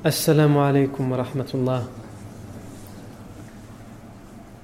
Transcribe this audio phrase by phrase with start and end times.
[0.00, 1.84] السلام عليكم ورحمة الله.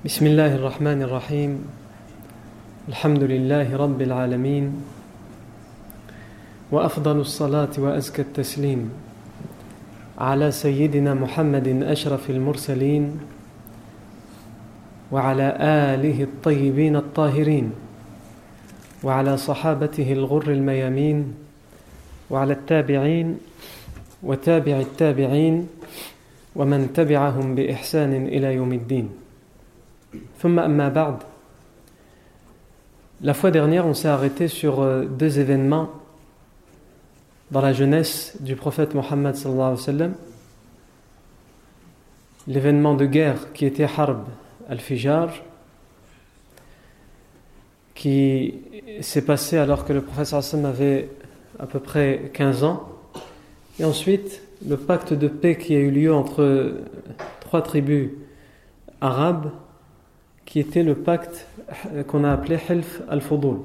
[0.04, 1.52] بسم الله الرحمن الرحيم.
[2.88, 4.72] الحمد لله رب العالمين.
[6.72, 8.88] وأفضل الصلاة وأزكى التسليم
[10.16, 13.20] على سيدنا محمد أشرف المرسلين
[15.12, 17.66] وعلى آله الطيبين الطاهرين
[19.04, 21.34] وعلى صحابته الغر الميامين
[22.30, 23.36] وعلى التابعين
[24.25, 25.67] وتابع التابعين
[26.55, 29.09] ومن تبعهم بإحسان إلى يوم الدين
[30.39, 31.17] ثم أما بعد
[33.23, 35.91] La fois dernière, on s'est arrêté sur euh, deux événements
[37.51, 40.13] dans la jeunesse du prophète Mohammed sallallahu alayhi wa sallam.
[42.47, 44.23] L'événement de guerre qui était Harb
[44.67, 45.29] al-Fijar,
[47.93, 48.55] qui
[49.01, 51.09] s'est passé alors que le prophète sallallahu alayhi wa sallam avait
[51.59, 52.87] à peu près 15 ans.
[53.78, 56.74] Et ensuite, le pacte de paix qui a eu lieu entre
[57.40, 58.10] trois tribus
[59.00, 59.50] arabes,
[60.46, 61.46] qui était le pacte
[62.06, 63.58] qu'on a appelé Hilf al-Fudul,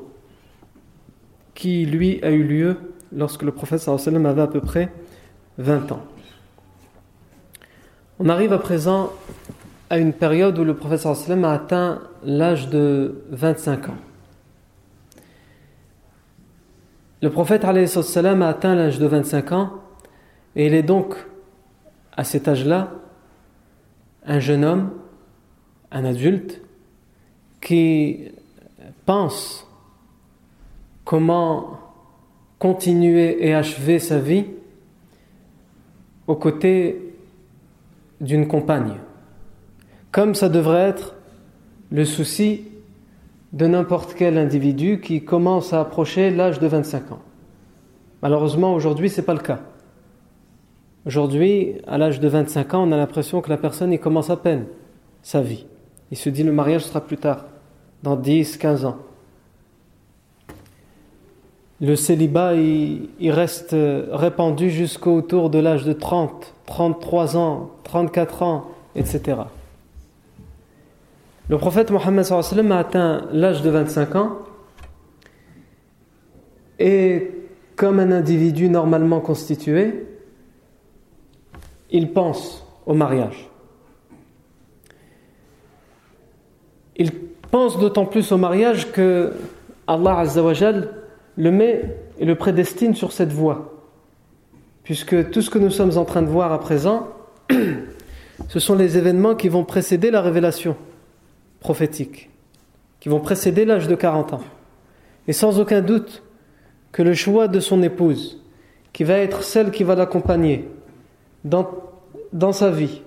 [1.53, 2.77] qui lui a eu lieu
[3.13, 4.91] lorsque le prophète avait à peu près
[5.57, 6.01] 20 ans.
[8.19, 9.11] On arrive à présent
[9.89, 13.97] à une période où le prophète sallam a atteint l'âge de 25 ans.
[17.21, 19.80] Le prophète a atteint l'âge de 25 ans
[20.55, 21.15] et il est donc
[22.15, 22.91] à cet âge-là
[24.25, 24.91] un jeune homme,
[25.91, 26.61] un adulte,
[27.59, 28.31] qui
[29.05, 29.67] pense
[31.05, 31.79] comment
[32.59, 34.45] continuer et achever sa vie
[36.27, 37.15] aux côtés
[38.19, 38.97] d'une compagne,
[40.11, 41.15] comme ça devrait être
[41.91, 42.67] le souci
[43.53, 47.21] de n'importe quel individu qui commence à approcher l'âge de 25 ans.
[48.21, 49.59] Malheureusement, aujourd'hui, ce n'est pas le cas.
[51.05, 54.37] Aujourd'hui, à l'âge de 25 ans, on a l'impression que la personne il commence à
[54.37, 54.65] peine
[55.23, 55.65] sa vie.
[56.11, 57.45] Il se dit le mariage sera plus tard,
[58.03, 58.97] dans 10, 15 ans.
[61.79, 63.75] Le célibat, il, reste
[64.11, 69.37] répandu jusqu'au tour de l'âge de 30, 33 ans, 34 ans, etc.
[71.49, 74.37] Le prophète Mohammed a atteint l'âge de 25 ans
[76.77, 77.31] et
[77.75, 80.05] comme un individu normalement constitué,
[81.91, 83.49] il pense au mariage.
[86.95, 87.11] Il
[87.51, 89.33] pense d'autant plus au mariage que
[89.87, 90.89] Allah Azzawajal
[91.37, 93.73] le met et le prédestine sur cette voie.
[94.83, 97.07] Puisque tout ce que nous sommes en train de voir à présent,
[98.47, 100.75] ce sont les événements qui vont précéder la révélation
[101.59, 102.29] prophétique,
[102.99, 104.43] qui vont précéder l'âge de 40 ans.
[105.27, 106.23] Et sans aucun doute
[106.91, 108.41] que le choix de son épouse,
[108.91, 110.67] qui va être celle qui va l'accompagner,
[111.43, 111.69] dans,
[112.33, 113.01] dans sa vie,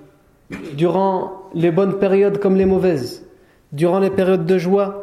[0.76, 3.26] durant les bonnes périodes comme les mauvaises,
[3.72, 5.02] durant les périodes de joie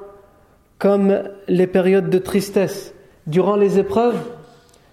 [0.77, 2.95] comme les périodes de tristesse,
[3.27, 4.17] durant les épreuves,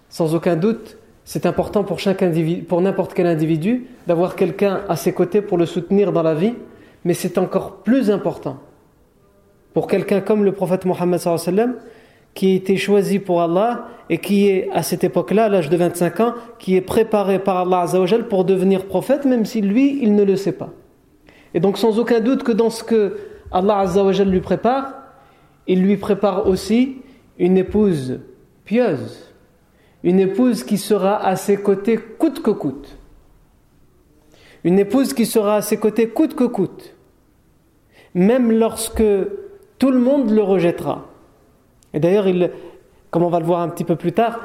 [0.09, 4.95] sans aucun doute, c'est important pour, chaque individu, pour n'importe quel individu d'avoir quelqu'un à
[4.95, 6.53] ses côtés pour le soutenir dans la vie,
[7.05, 8.59] mais c'est encore plus important
[9.73, 11.19] pour quelqu'un comme le prophète Mohammed
[12.33, 15.77] qui a été choisi pour Allah et qui est à cette époque-là, à l'âge de
[15.77, 20.15] 25 ans, qui est préparé par Allah Azzawajal pour devenir prophète, même si lui, il
[20.15, 20.69] ne le sait pas.
[21.53, 23.17] Et donc sans aucun doute que dans ce que
[23.51, 24.93] Allah Azzawajal lui prépare,
[25.67, 26.97] il lui prépare aussi
[27.37, 28.19] une épouse
[28.65, 29.33] pieuse,
[30.03, 32.97] une épouse qui sera à ses côtés coûte que coûte.
[34.63, 36.95] Une épouse qui sera à ses côtés coûte que coûte.
[38.13, 39.03] Même lorsque
[39.77, 41.08] tout le monde le rejettera.
[41.93, 42.25] Et d'ailleurs,
[43.11, 44.39] comme on va le voir un petit peu plus tard,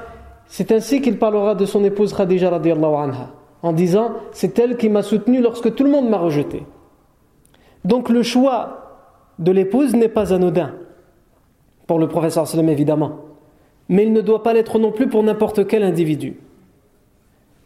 [0.47, 3.31] c'est ainsi qu'il parlera de son épouse Khadija radiallahu anha,
[3.63, 6.65] en disant C'est elle qui m'a soutenu lorsque tout le monde m'a rejeté.
[7.85, 8.81] Donc le choix
[9.39, 10.73] de l'épouse n'est pas anodin,
[11.87, 13.19] pour le professeur sallam évidemment,
[13.89, 16.37] mais il ne doit pas l'être non plus pour n'importe quel individu.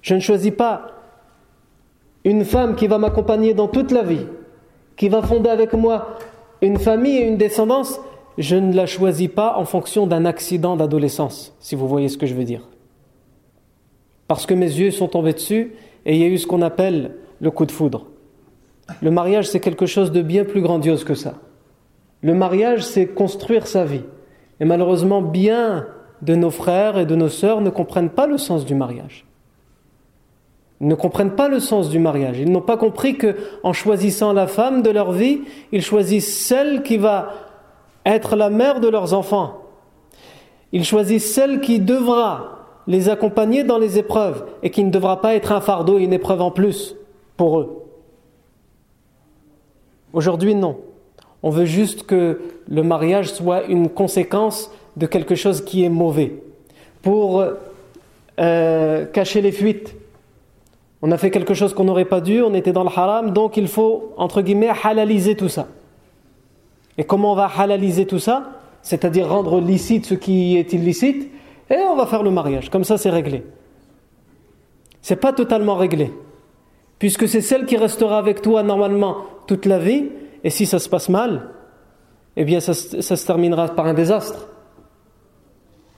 [0.02, 0.86] Je ne choisis pas
[2.24, 4.26] une femme qui va m'accompagner dans toute la vie,
[4.96, 6.18] qui va fonder avec moi
[6.62, 8.00] une famille et une descendance
[8.38, 12.26] je ne la choisis pas en fonction d'un accident d'adolescence, si vous voyez ce que
[12.26, 12.68] je veux dire.
[14.28, 15.74] Parce que mes yeux sont tombés dessus
[16.06, 18.06] et il y a eu ce qu'on appelle le coup de foudre.
[19.02, 21.34] Le mariage, c'est quelque chose de bien plus grandiose que ça.
[22.22, 24.02] Le mariage, c'est construire sa vie.
[24.60, 25.86] Et malheureusement, bien
[26.22, 29.26] de nos frères et de nos sœurs ne comprennent pas le sens du mariage.
[30.80, 32.38] Ils ne comprennent pas le sens du mariage.
[32.38, 35.40] Ils n'ont pas compris que, en choisissant la femme de leur vie,
[35.72, 37.47] ils choisissent celle qui va
[38.14, 39.58] être la mère de leurs enfants.
[40.72, 45.34] Ils choisissent celle qui devra les accompagner dans les épreuves et qui ne devra pas
[45.34, 46.96] être un fardeau et une épreuve en plus
[47.36, 47.84] pour eux.
[50.12, 50.78] Aujourd'hui, non.
[51.42, 56.42] On veut juste que le mariage soit une conséquence de quelque chose qui est mauvais.
[57.02, 57.44] Pour
[58.40, 59.94] euh, cacher les fuites.
[61.02, 63.56] On a fait quelque chose qu'on n'aurait pas dû, on était dans le haram, donc
[63.56, 65.68] il faut, entre guillemets, halaliser tout ça.
[66.98, 68.60] Et comment on va halaliser tout ça?
[68.82, 71.30] C'est-à-dire rendre licite ce qui est illicite,
[71.70, 72.70] et on va faire le mariage.
[72.70, 73.44] Comme ça, c'est réglé.
[75.00, 76.12] C'est pas totalement réglé.
[76.98, 80.08] Puisque c'est celle qui restera avec toi normalement toute la vie,
[80.42, 81.50] et si ça se passe mal,
[82.36, 84.48] eh bien ça, ça se terminera par un désastre.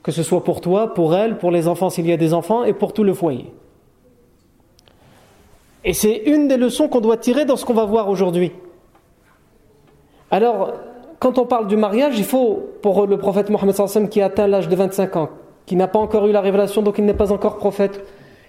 [0.02, 2.64] Que ce soit pour toi, pour elle, pour les enfants s'il y a des enfants,
[2.64, 3.52] et pour tout le foyer.
[5.84, 8.52] Et c'est une des leçons qu'on doit tirer dans ce qu'on va voir aujourd'hui.
[10.30, 10.74] Alors,
[11.20, 13.76] quand on parle du mariage, il faut, pour le prophète Mohammed
[14.08, 15.28] qui a atteint l'âge de 25 ans,
[15.66, 18.02] qui n'a pas encore eu la révélation, donc il n'est pas encore prophète,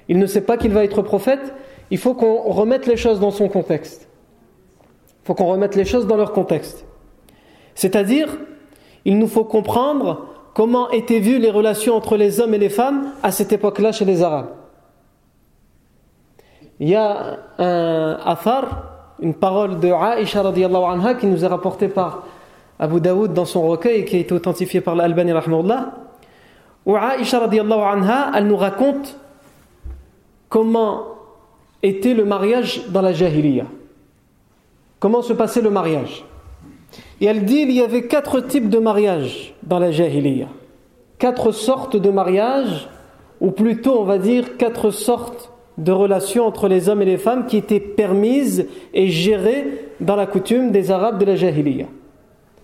[0.08, 1.54] il ne sait pas qu'il va être prophète,
[1.92, 4.08] il faut qu'on remette les choses dans son contexte.
[5.24, 6.86] Il faut qu'on remette les choses dans leur contexte.
[7.76, 8.30] C'est-à-dire,
[9.04, 13.12] il nous faut comprendre comment étaient vues les relations entre les hommes et les femmes
[13.22, 14.52] à cette époque-là chez les Arabes.
[16.80, 22.24] Il y a un afar, une parole de radiallahu anha qui nous est rapportée par
[22.82, 25.94] Abu Daoud dans son recueil qui a été authentifié par l'Albani rahmaullah,
[26.88, 29.20] où Aisha radiallahu anha, elle nous raconte
[30.50, 31.06] comment
[31.84, 33.66] était le mariage dans la jahiliya.
[35.00, 36.26] Comment se passait le mariage
[37.22, 40.48] Et elle dit il y avait quatre types de mariage dans la jahiliya.
[41.20, 42.90] Quatre sortes de mariage,
[43.42, 47.46] ou plutôt on va dire quatre sortes de relations entre les hommes et les femmes
[47.46, 51.86] qui étaient permises et gérées dans la coutume des Arabes de la Jahiliya.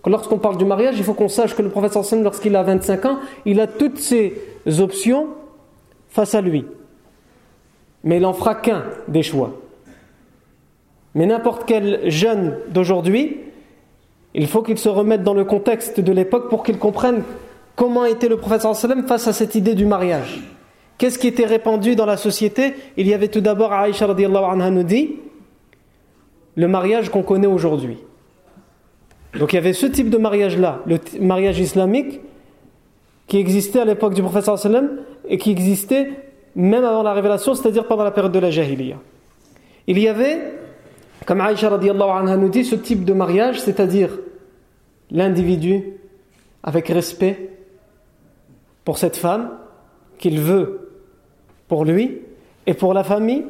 [0.06, 3.06] Lorsqu'on parle du mariage, il faut qu'on sache que le prophète sallam, lorsqu'il a 25
[3.06, 4.34] ans, il a toutes ces
[4.80, 5.28] options
[6.10, 6.66] face à lui.
[8.04, 9.60] Mais il n'en fera qu'un des choix.
[11.14, 13.38] Mais n'importe quel jeune d'aujourd'hui,
[14.34, 17.24] il faut qu'il se remette dans le contexte de l'époque pour qu'il comprenne
[17.76, 20.42] comment était le prophète sallam face à cette idée du mariage.
[20.98, 22.74] Qu'est-ce qui était répandu dans la société?
[22.96, 25.16] Il y avait tout d'abord, Aïcha anha nous dit,
[26.56, 27.98] le mariage qu'on connaît aujourd'hui.
[29.39, 32.22] Donc il y avait ce type de mariage-là, le mariage islamique,
[33.28, 36.10] qui existait à l'époque du prophète sallam et qui existait
[36.56, 38.98] même avant la révélation, c'est-à-dire pendant la période de la jahiliya.
[39.86, 40.54] Il y avait,
[41.25, 44.18] comme Aïcha anha nous dit, ce type de mariage, c'est-à-dire
[45.12, 45.84] l'individu
[46.63, 47.51] avec respect
[48.84, 49.51] pour cette femme
[50.18, 50.89] qu'il veut
[51.68, 52.22] pour lui
[52.66, 53.45] et pour la famille.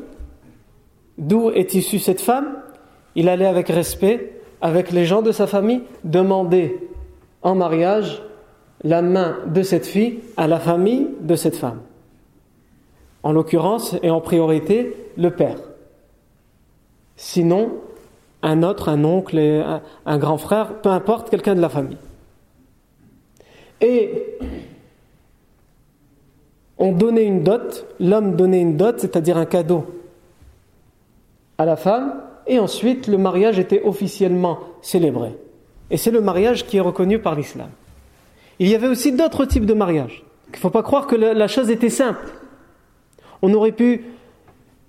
[1.18, 2.62] D'où est issue cette femme
[3.16, 6.80] Il allait avec respect, avec les gens de sa famille, demander
[7.42, 8.22] en mariage
[8.84, 11.82] la main de cette fille à la famille de cette femme.
[13.24, 15.58] En l'occurrence et en priorité, le père.
[17.16, 17.72] Sinon,
[18.44, 19.40] un autre, un oncle,
[20.06, 21.98] un, grand frère, peu importe, quelqu'un de la famille.
[23.82, 24.38] Et
[26.78, 29.86] on donnait une dot, l'homme donnait une dot, c'est-à-dire un cadeau
[31.58, 35.32] à la femme, et ensuite le mariage était officiellement célébré.
[35.90, 37.70] Et c'est le mariage qui est reconnu par l'islam.
[38.60, 40.24] Il y avait aussi d'autres types de mariage.
[40.50, 42.26] Il ne faut pas croire que la chose était simple.
[43.42, 44.06] On aurait pu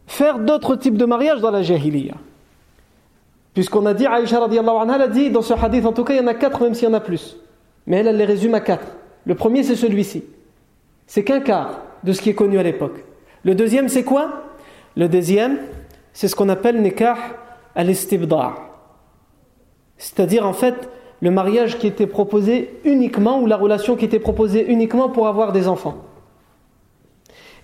[0.06, 2.14] faire d'autres types de mariage dans la jahiliya.
[3.54, 6.18] Puisqu'on a dit, Aïcha radiallahu anha, a dit, dans ce hadith, en tout cas, il
[6.18, 7.36] y en a quatre, même s'il y en a plus.
[7.86, 8.86] Mais elle, elle les résume à quatre.
[9.26, 10.24] Le premier, c'est celui-ci.
[11.06, 13.04] C'est qu'un quart de ce qui est connu à l'époque.
[13.42, 14.44] Le deuxième, c'est quoi?
[14.96, 15.58] Le deuxième,
[16.12, 17.16] c'est ce qu'on appelle nikah
[17.74, 18.54] al-istibda'.
[19.96, 20.88] C'est-à-dire, en fait,
[21.20, 25.52] le mariage qui était proposé uniquement, ou la relation qui était proposée uniquement pour avoir
[25.52, 25.96] des enfants.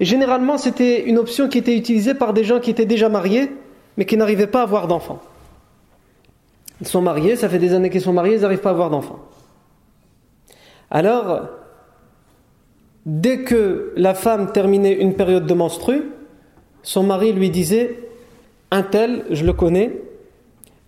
[0.01, 3.51] Et généralement, c'était une option qui était utilisée par des gens qui étaient déjà mariés,
[3.97, 5.21] mais qui n'arrivaient pas à avoir d'enfants.
[6.81, 8.91] Ils sont mariés, ça fait des années qu'ils sont mariés, ils n'arrivent pas à avoir
[8.91, 9.21] d'enfants.
[10.91, 11.49] Alors,
[13.07, 16.11] Dès que la femme terminait une période de menstru,
[16.83, 18.04] son mari lui disait
[18.75, 20.02] Un tel, je le connais,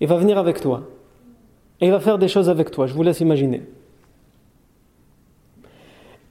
[0.00, 0.82] il va venir avec toi.
[1.80, 3.62] Et il va faire des choses avec toi, je vous laisse imaginer.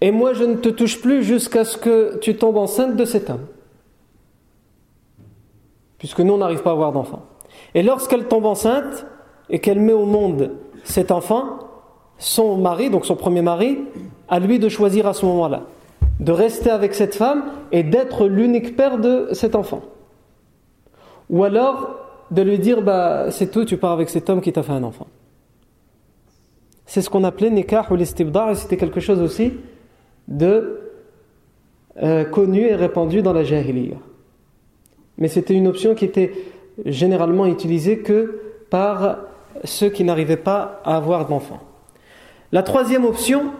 [0.01, 3.29] Et moi, je ne te touche plus jusqu'à ce que tu tombes enceinte de cet
[3.29, 3.45] homme.
[5.97, 7.23] Puisque nous, on n'arrive pas à avoir d'enfant.
[7.73, 9.05] Et lorsqu'elle tombe enceinte
[9.49, 10.51] et qu'elle met au monde
[10.83, 11.59] cet enfant,
[12.17, 13.79] son mari, donc son premier mari,
[14.27, 15.63] à lui de choisir à ce moment-là
[16.19, 19.81] de rester avec cette femme et d'être l'unique père de cet enfant.
[21.29, 21.99] Ou alors
[22.31, 24.83] de lui dire bah, c'est tout, tu pars avec cet homme qui t'a fait un
[24.83, 25.07] enfant.
[26.85, 29.53] C'est ce qu'on appelait nikah ou l'istibdar et c'était quelque chose aussi
[30.27, 30.81] de
[32.01, 33.97] euh, connue et répandue dans la jahiliya.
[35.17, 36.33] Mais c'était une option qui était
[36.85, 39.19] généralement utilisée que par
[39.63, 41.61] ceux qui n'arrivaient pas à avoir d'enfants.
[42.51, 43.51] La troisième option,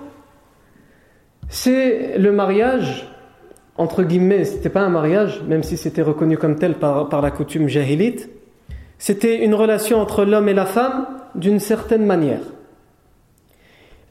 [1.50, 3.08] c'est le mariage,
[3.78, 7.32] entre guillemets, ce n'était pas un mariage, même si c'était reconnu comme tel par, la
[7.32, 8.30] coutume jahilite,
[8.98, 12.42] c'était une relation entre l'homme et la femme d'une certaine manière.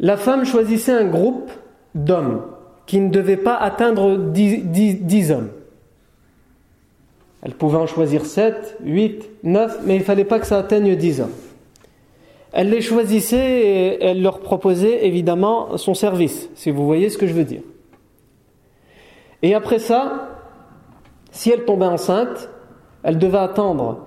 [0.01, 1.51] La femme choisissait un groupe
[1.95, 2.43] d'hommes
[2.85, 5.49] qui ne devaient pas atteindre dix hommes.
[7.43, 10.97] Elle pouvait en choisir 7, 8, 9, mais il ne fallait pas que ça atteigne
[10.97, 11.33] 10 hommes.
[12.53, 17.27] Elle les choisissait et elle leur proposait évidemment son service, si vous voyez ce que
[17.27, 17.63] je veux dire.
[19.45, 20.31] Et après ça,
[21.31, 22.49] si elle tombait enceinte,
[23.03, 23.99] elle devait attendre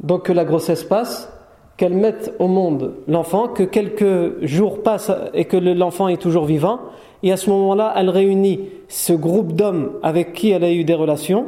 [0.00, 1.32] donc que la grossesse passe,
[1.76, 6.80] qu'elle mette au monde l'enfant, que quelques jours passent et que l'enfant est toujours vivant,
[7.22, 10.94] et à ce moment-là, elle réunit ce groupe d'hommes avec qui elle a eu des
[10.94, 11.46] relations,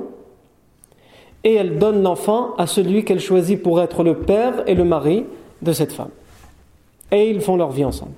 [1.42, 5.26] et elle donne l'enfant à celui qu'elle choisit pour être le père et le mari
[5.62, 6.11] de cette femme.
[7.11, 8.14] Et ils font leur vie ensemble.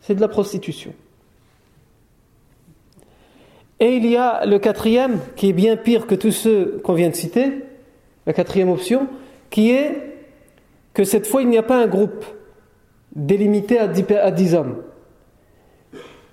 [0.00, 0.92] C'est de la prostitution.
[3.82, 7.10] Et il y a le quatrième, qui est bien pire que tous ceux qu'on vient
[7.10, 7.64] de citer,
[8.26, 9.08] la quatrième option,
[9.50, 10.20] qui est
[10.94, 12.24] que cette fois il n'y a pas un groupe
[13.16, 13.90] délimité à
[14.22, 14.76] à 10 hommes.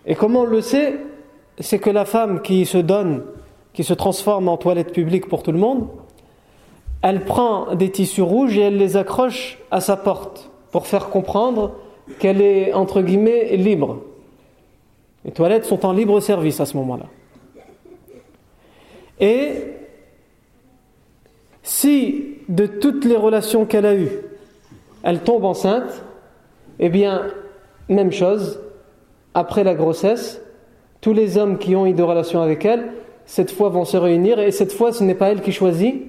[0.05, 0.99] Et comment on le sait
[1.59, 3.23] C'est que la femme qui se donne
[3.73, 5.87] qui se transforme en toilette publique pour tout le monde,
[7.01, 11.71] elle prend des tissus rouges et elle les accroche à sa porte pour faire comprendre
[12.19, 14.01] qu'elle est, entre guillemets, libre.
[15.25, 17.05] Les toilettes sont en libre service à ce moment-là.
[19.19, 19.51] Et
[21.63, 24.21] si de toutes les relations qu'elle a eues,
[25.03, 26.03] elle tombe enceinte,
[26.79, 27.23] eh bien,
[27.87, 28.59] même chose,
[29.33, 30.41] après la grossesse,
[31.01, 32.91] tous les hommes qui ont eu des relations avec elle
[33.29, 36.07] cette fois vont se réunir et cette fois ce n'est pas elle qui choisit.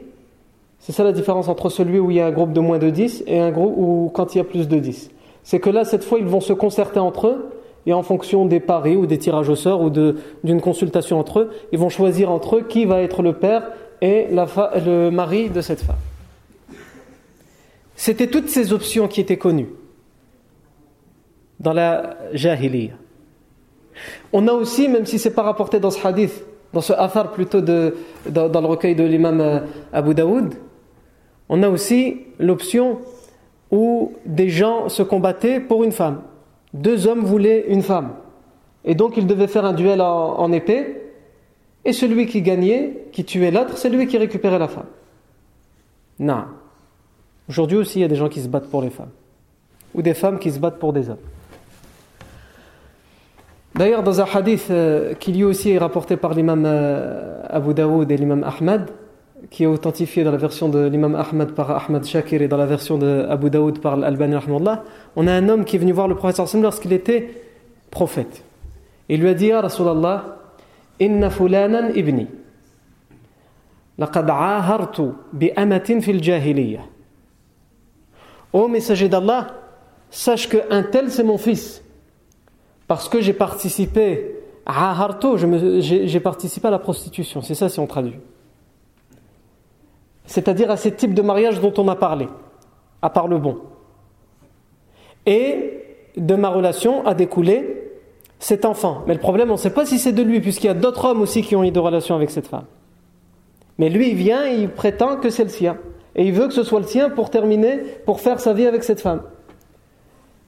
[0.78, 2.88] C'est ça la différence entre celui où il y a un groupe de moins de
[2.88, 5.10] 10 et un groupe où quand il y a plus de 10.
[5.42, 7.50] C'est que là, cette fois, ils vont se concerter entre eux
[7.90, 11.50] et en fonction des paris ou des tirages au sort ou d'une consultation entre eux,
[11.72, 13.64] ils vont choisir entre eux qui va être le père
[14.00, 15.96] et le mari de cette femme.
[17.96, 19.70] C'était toutes ces options qui étaient connues
[21.58, 22.92] dans la jahiliya.
[24.32, 27.32] On a aussi, même si ce n'est pas rapporté dans ce hadith, dans ce affaire
[27.32, 27.96] plutôt de,
[28.28, 29.58] dans, le recueil de l'imam euh,
[29.92, 30.54] Abu Daoud,
[31.48, 33.00] on a aussi l'option
[33.72, 36.22] où des gens se combattaient pour une femme.
[36.72, 38.12] Deux hommes voulaient une femme.
[38.84, 40.96] Et donc ils devaient faire un duel en, épée.
[41.84, 44.86] Et celui qui gagnait, qui tuait l'autre, c'est lui qui récupérait la femme.
[46.18, 46.44] Non.
[47.48, 49.10] Aujourd'hui aussi, il y a des gens qui se battent pour les femmes.
[49.94, 51.16] Ou des femmes qui se battent pour des hommes.
[53.74, 58.10] D'ailleurs, dans un hadith euh, qui lui aussi est rapporté par l'imam euh, Abu Daoud
[58.10, 58.90] et l'imam Ahmad,
[59.48, 62.66] qui est authentifié dans la version de l'imam Ahmad par Ahmad Shakir et dans la
[62.66, 64.36] version de Abu Daoud par l'Albani
[65.16, 67.30] on a un homme qui est venu voir le prophète sallam lorsqu'il était
[67.90, 68.44] prophète.
[69.08, 70.36] Il lui a dit Rasulallah,
[71.00, 72.26] Inna fulanan ibni.
[73.98, 76.80] Laqad ahartu bi amatin fil jahiliya.
[78.52, 79.48] Ô messager d'Allah,
[80.10, 81.82] sache que un tel c'est mon fils.
[82.86, 85.28] Parce que j'ai participé, ahartu,
[85.80, 87.40] j'ai participé à la prostitution.
[87.42, 88.18] C'est ça si on traduit.
[90.30, 92.28] C'est-à-dire à ces types de mariage dont on a parlé,
[93.02, 93.58] à part le bon.
[95.26, 95.82] Et
[96.16, 97.90] de ma relation a découlé
[98.38, 99.02] cet enfant.
[99.08, 101.04] Mais le problème, on ne sait pas si c'est de lui, puisqu'il y a d'autres
[101.04, 102.66] hommes aussi qui ont eu de relations avec cette femme.
[103.78, 105.78] Mais lui, il vient et il prétend que c'est le sien.
[106.14, 108.84] Et il veut que ce soit le sien pour terminer, pour faire sa vie avec
[108.84, 109.22] cette femme.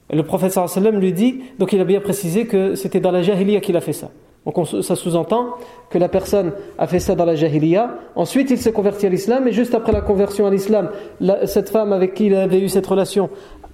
[0.09, 3.59] Et le sallam lui dit, donc il a bien précisé que c'était dans la jahiliya
[3.59, 4.11] qu'il a fait ça.
[4.45, 5.55] Donc ça sous-entend
[5.89, 9.47] que la personne a fait ça dans la jahiliya, ensuite il s'est converti à l'islam,
[9.47, 10.89] et juste après la conversion à l'islam,
[11.45, 13.29] cette femme avec qui il avait eu cette relation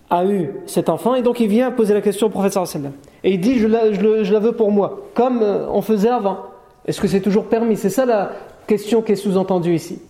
[0.10, 2.94] a eu cet enfant, et donc il vient poser la question au prophète sallam.
[3.24, 6.40] Et il dit, je la, veux pour moi, comme euh, on faisait avant.
[6.86, 7.78] Est-ce que c'est toujours permis?
[7.78, 8.32] C'est ça la
[8.66, 10.02] question qui est sous-entendue ici.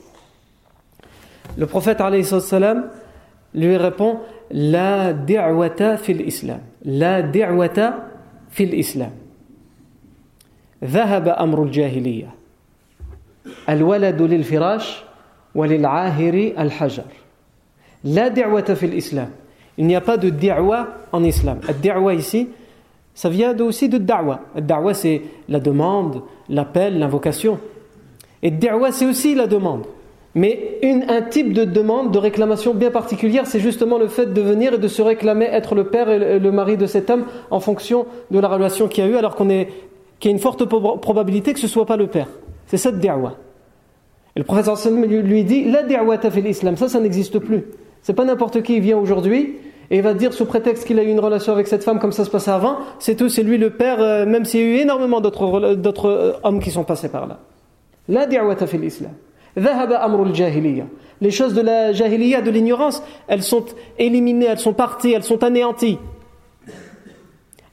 [1.58, 2.90] Le prophète sallam
[3.54, 4.20] lui répond
[4.52, 6.60] la da'wata fil islam.
[6.86, 8.06] La da'wata
[8.50, 9.12] fil islam.
[10.85, 12.29] ذهب أمر الجاهلية
[13.69, 15.03] الولد للفراش
[15.55, 17.05] وللعاهر الحجر
[18.05, 19.31] لا دعوة في الإسلام
[19.77, 21.59] Il n'y a pas de da'wa en islam.
[21.67, 22.49] La da'wa ici,
[23.15, 24.41] ça vient aussi de da'wa.
[24.55, 27.59] La da'wa c'est la demande, l'appel, l'invocation.
[28.43, 29.85] Et da'wa c'est aussi la demande.
[30.37, 34.75] Mais un type de demande, de réclamation bien particulière, c'est justement le fait de venir
[34.75, 38.07] et de se réclamer être le père et le, mari de cet homme en fonction
[38.33, 39.69] de la relation qu'il y a eu, alors qu'on est
[40.20, 42.28] qu'il y a une forte probabilité que ce ne soit pas le père.
[42.68, 43.36] C'est cette da'wa.
[44.36, 47.66] Et le professeur lui dit La da'wata fil islam, ça, ça n'existe plus.
[48.02, 49.56] C'est pas n'importe qui vient aujourd'hui
[49.92, 52.24] et va dire sous prétexte qu'il a eu une relation avec cette femme comme ça
[52.24, 54.76] se passait avant, c'est tout, c'est lui le père, euh, même s'il y a eu
[54.82, 57.40] énormément d'autres euh, hommes qui sont passés par là.
[58.08, 59.12] La da'wata fil islam.
[61.22, 63.66] Les choses de la jahiliya, de l'ignorance, elles sont
[63.98, 65.98] éliminées, elles sont parties, elles sont anéanties.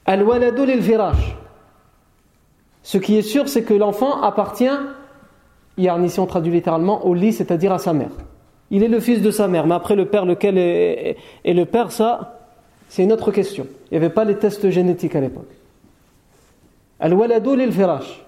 [0.05, 0.81] Al-waladu lil
[2.87, 4.79] Ce qui est sûr, c'est que l'enfant appartient,
[5.77, 8.11] ici on traduit littéralement, au lit, c'est-à-dire à sa mère.
[8.71, 11.91] Il est le fils de sa mère, mais après le père, lequel est, le père,
[11.91, 12.39] ça,
[12.87, 13.67] c'est une autre question.
[13.91, 15.49] Il n'y avait pas les tests génétiques à l'époque.
[17.01, 18.25] Al-waladu lil firash.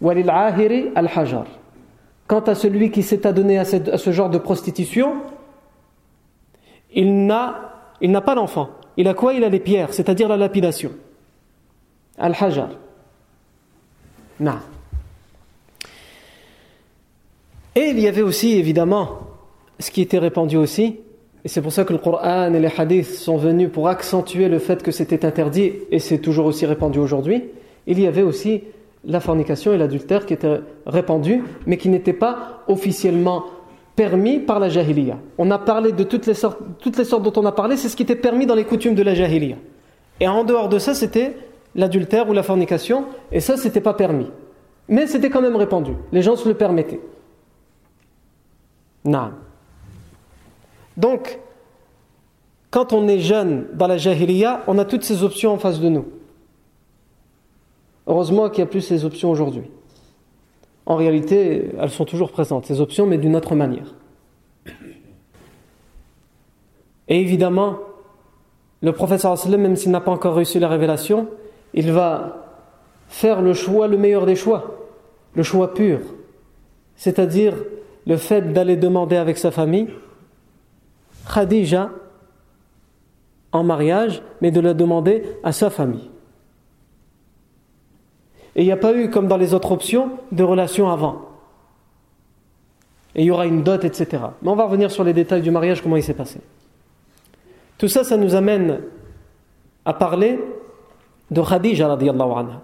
[0.00, 1.46] Walil ahiri al-hajar.
[2.28, 5.14] Quant à celui qui s'est adonné à, ce genre de prostitution,
[6.94, 8.68] il n'a, il n'a pas d'enfant.
[8.96, 9.34] Il a quoi?
[9.34, 10.92] Il a les pierres, c'est-à-dire la lapidation.
[12.16, 12.68] Al-hajar.
[14.40, 14.60] Na.
[17.74, 19.18] Et il y avait aussi, évidemment,
[19.78, 20.96] ce qui était répandu aussi,
[21.44, 24.58] et c'est pour ça que le Coran et les hadiths sont venus pour accentuer le
[24.58, 27.44] fait que c'était interdit, et c'est toujours aussi répandu aujourd'hui,
[27.86, 28.62] il y avait aussi
[29.04, 33.44] la fornication et l'adultère qui étaient répandus, mais qui n'étaient pas officiellement
[33.94, 35.18] permis par la jahiliya.
[35.38, 37.88] On a parlé de toutes les sortes, toutes les sortes dont on a parlé, c'est
[37.88, 39.56] ce qui était permis dans les coutumes de la jahiliya.
[40.20, 41.36] Et en dehors de ça, c'était
[41.76, 44.30] l'adultère ou la fornication, et ça, c'était pas permis.
[44.88, 45.92] Mais c'était quand même répandu.
[46.10, 47.00] Les gens se le permettaient.
[49.04, 49.30] Non.
[50.96, 51.38] Donc,
[52.70, 55.88] quand on est jeune dans la jahiliya, on a toutes ces options en face de
[55.88, 56.06] nous.
[58.06, 59.70] Heureusement qu'il n'y a plus ces options aujourd'hui.
[60.86, 63.94] En réalité, elles sont toujours présentes, ces options, mais d'une autre manière.
[67.08, 67.78] Et évidemment,
[68.82, 71.28] le professeur même s'il n'a pas encore réussi la révélation,
[71.76, 72.44] il va
[73.08, 74.78] faire le choix, le meilleur des choix,
[75.34, 76.00] le choix pur,
[76.96, 77.54] c'est-à-dire
[78.06, 79.88] le fait d'aller demander avec sa famille
[81.32, 81.90] Khadija
[83.52, 86.10] en mariage, mais de la demander à sa famille.
[88.54, 91.22] Et il n'y a pas eu, comme dans les autres options, de relation avant.
[93.14, 94.22] Et il y aura une dot, etc.
[94.42, 96.40] Mais on va revenir sur les détails du mariage, comment il s'est passé.
[97.78, 98.80] Tout ça, ça nous amène
[99.84, 100.38] à parler
[101.30, 102.62] de Khadija radiallahu anha.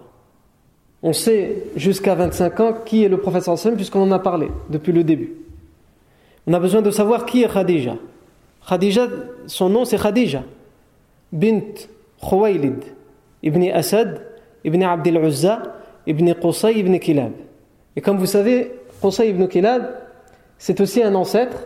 [1.01, 4.93] On sait jusqu'à 25 ans qui est le prophète sallam puisqu'on en a parlé depuis
[4.93, 5.33] le début.
[6.47, 7.95] On a besoin de savoir qui est Khadija.
[8.67, 9.07] Khadija,
[9.47, 10.43] son nom c'est Khadija,
[11.31, 11.73] bint
[12.21, 12.83] Khuwaylid,
[13.41, 14.21] ibn Asad,
[14.63, 15.61] ibn Abdel Uzza,
[16.07, 17.33] ibn Qusay ibn Kilab.
[17.95, 18.71] Et comme vous savez,
[19.01, 19.83] Qusay ibn Kilab,
[20.57, 21.57] c'est aussi un ancêtre,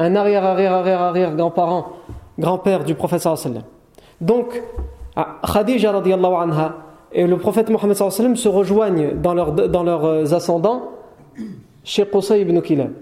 [0.00, 1.92] un arrière-arrière-arrière-arrière grand-parent,
[2.38, 3.62] grand-père du prophète sallam.
[4.20, 4.60] Donc,
[5.42, 6.76] Khadija radiallahu anha
[7.12, 10.90] et le prophète Mohammed sallam se rejoignent dans, leur, dans leurs euh, ascendants
[11.84, 12.92] chez Qusay ibn Kilab.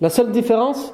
[0.00, 0.92] La seule différence,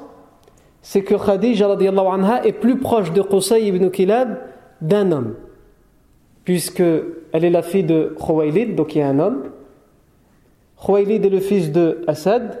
[0.81, 4.37] c'est que Khadija radiallahu anha est plus proche de Qusay ibn Kilab
[4.81, 5.35] d'un homme
[6.43, 6.83] puisque
[7.31, 9.43] elle est la fille de Khuwaylid, donc il y a un homme.
[10.83, 12.59] Khuwaylid est le fils de Asad,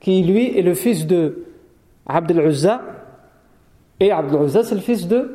[0.00, 1.44] qui lui est le fils de
[2.06, 2.80] Abd al-Uzza,
[4.00, 5.30] et Abd al-Uzza c'est le fils de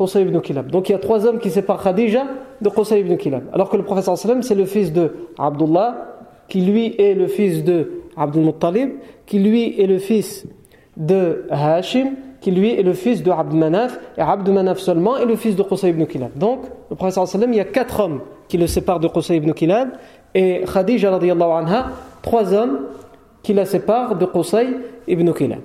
[0.00, 0.70] Qusay ibn Kilab.
[0.70, 2.24] Donc il y a trois hommes qui séparent Khadija
[2.62, 3.44] de Qusay ibn Kilab.
[3.52, 6.16] Alors que le prophète sallam c'est le fils de Abdullah,
[6.48, 8.92] qui lui est le fils de Abdul Muttalib,
[9.26, 10.46] qui lui est le fils
[10.96, 15.26] de Hashim, qui lui est le fils de Abd Manaf, et Abd Manaf seulement est
[15.26, 16.30] le fils de Qusay ibn Kilab.
[16.38, 19.52] Donc, le prophète sallam, il y a quatre hommes qui le séparent de Qusay ibn
[19.52, 19.90] Kilab,
[20.34, 21.90] et Khadija radiallahu anha,
[22.22, 22.86] trois hommes
[23.42, 24.68] qui la séparent de Qusay
[25.06, 25.60] ibn Kilab.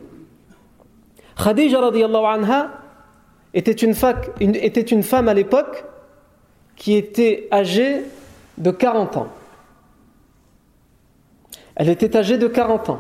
[1.38, 2.68] Khadija radiallahu anha
[3.56, 3.96] était une,
[4.56, 5.86] était une femme à l'époque
[6.76, 8.02] qui était âgée
[8.58, 9.28] de 40 ans.
[11.76, 13.00] Elle était âgée de 40 ans.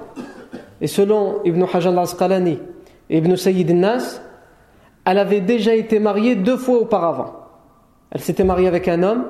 [0.82, 2.60] Et selon Ibn Hajar al-Asqalani,
[3.10, 4.22] Ibn Sayyid Nas,
[5.06, 7.34] elle avait déjà été mariée deux fois auparavant.
[8.12, 9.26] Elle s'était mariée avec un homme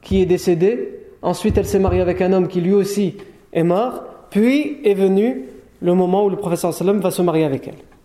[0.00, 3.16] qui est décédé, ensuite elle s'est mariée avec un homme qui lui aussi
[3.52, 5.44] est mort, puis est venu
[5.80, 7.95] le moment où le professeur sallam va se marier avec elle.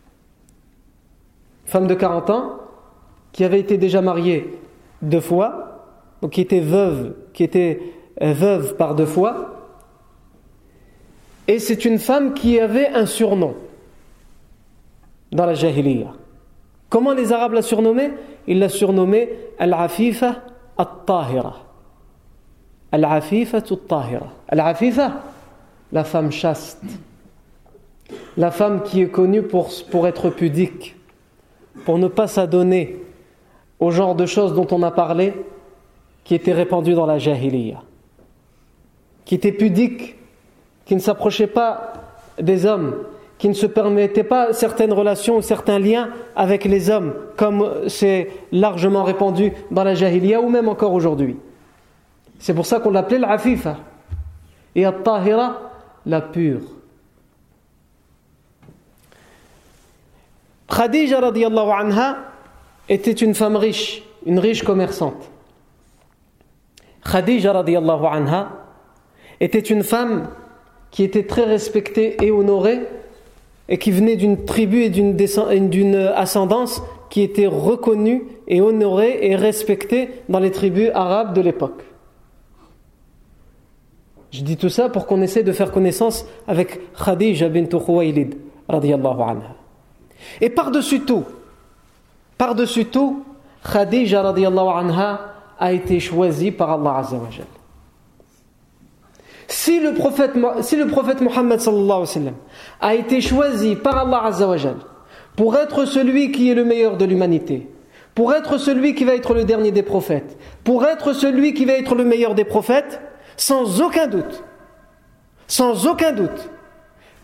[1.72, 2.58] Femme de 40 ans,
[3.32, 4.60] qui avait été déjà mariée
[5.02, 5.86] deux fois,
[6.22, 7.82] donc qui était veuve, qui était
[8.22, 9.70] euh, veuve par deux fois,
[11.48, 13.56] et c'est une femme qui avait un surnom
[15.32, 16.12] dans la Jahiliya.
[16.90, 18.16] Comment les Arabes la surnommaient?
[18.48, 20.42] Ils la surnommaient Al-Afifa
[20.78, 21.56] At-Tahira.
[22.92, 24.28] Al-Afifa At-Tahira.
[24.50, 25.22] Al-Afifa,
[25.94, 26.84] la femme chaste.
[28.36, 30.98] La femme qui est connue pour, pour être pudique,
[31.86, 33.02] pour ne pas s'adonner
[33.80, 35.34] au genre de choses dont on a parlé,
[36.24, 37.82] qui était répandu dans la jahiliya,
[39.26, 40.16] qui était pudique,
[40.86, 41.94] qui ne s'approchait pas
[42.40, 42.96] des hommes,
[43.38, 48.30] qui ne se permettait pas certaines relations ou certains liens avec les hommes, comme c'est
[48.52, 51.38] largement répandu dans la jahiliya ou même encore aujourd'hui.
[52.38, 53.78] C'est pour ça qu'on l'appelait l'afifa
[54.76, 55.72] et at-tahira,
[56.06, 56.62] la pure.
[60.72, 62.18] Khadija radiallahu anha
[62.88, 65.30] était une femme riche, une riche commerçante.
[67.04, 68.50] Khadija radiallahu anha
[69.42, 70.30] était une femme
[70.90, 72.80] qui était très respectée et honorée
[73.68, 80.10] et qui venait d'une tribu et d'une ascendance qui était reconnue et honorée et respectée
[80.30, 81.84] dans les tribus arabes de l'époque.
[84.32, 88.38] Je dis tout ça pour qu'on essaie de faire connaissance avec Khadija bint Khuwaylid
[88.70, 89.61] radiallahu anha.
[90.40, 91.26] Et par-dessus tout,
[92.38, 93.24] par-dessus tout,
[93.64, 95.20] Khadija anha
[95.60, 97.28] a été choisie par Allah Azza wa
[99.48, 100.32] Si le prophète,
[100.62, 101.20] si le prophète
[101.60, 102.34] sallam
[102.80, 104.58] a été choisi par Allah Azza wa
[105.36, 107.70] pour être celui qui est le meilleur de l'humanité,
[108.16, 111.74] pour être celui qui va être le dernier des prophètes, pour être celui qui va
[111.74, 113.00] être le meilleur des prophètes,
[113.38, 114.44] sans aucun doute,
[115.48, 116.50] sans aucun doute,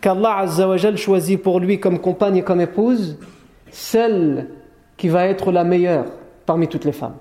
[0.02, 3.18] qu'Allah Azzawajal choisit pour lui comme compagne et comme épouse
[3.72, 4.50] celle
[4.96, 6.06] qui va être la meilleure
[6.46, 7.18] parmi toutes les femmes.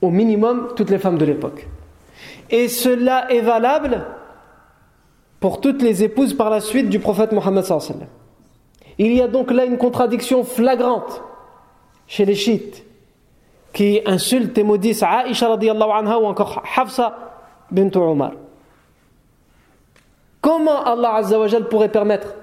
[0.00, 1.68] Au minimum, toutes les femmes de l'époque.
[2.50, 4.04] Et cela est valable
[5.40, 7.64] pour toutes les épouses par la suite du prophète Mohammed.
[8.98, 11.22] Il y a donc là une contradiction flagrante
[12.06, 12.84] chez les chiites
[13.72, 17.18] qui insultent et maudissent Aisha ou encore Hafsa
[17.70, 18.32] bint Umar.
[20.46, 21.22] Comment Allah
[21.68, 22.36] pourrait permettre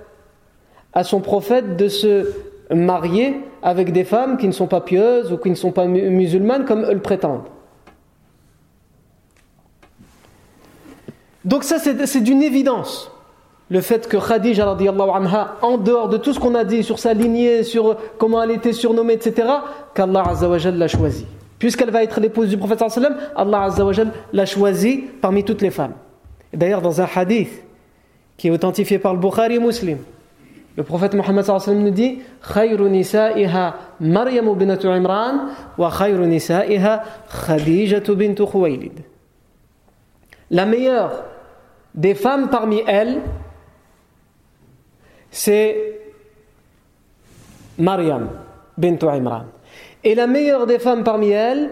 [0.91, 2.33] à son prophète de se
[2.69, 6.65] marier avec des femmes qui ne sont pas pieuses ou qui ne sont pas musulmanes
[6.65, 7.45] comme eux le prétendent?
[11.45, 13.09] Donc ça c'est d'une évidence.
[13.69, 17.13] Le fait que Khadija anha, en dehors de tout ce qu'on a dit sur sa
[17.13, 19.47] lignée, sur comment elle était surnommée, etc.,
[19.95, 20.25] qu'Allah
[20.73, 21.25] l'a choisie.
[21.57, 22.83] Puisqu'elle va être l'épouse du prophète
[23.33, 23.69] Allah
[24.33, 25.93] l'a choisie parmi toutes les femmes.
[26.51, 27.63] D'ailleurs dans un hadith,
[28.37, 29.99] qui est authentifié par le Bukhari et Muslim.
[30.75, 32.19] Le prophète Mohammed nous dit
[32.53, 38.99] Khayru nisa'iha Maryam binatu Imran wa khayru nisa'iha Khadija bintu Khuwaylid.
[40.49, 41.25] La meilleure
[41.93, 43.21] des femmes parmi elles,
[45.29, 45.99] c'est
[47.77, 48.29] Maryam
[48.77, 49.43] bintu Imran.
[50.03, 51.69] Et la meilleure des femmes parmi elles,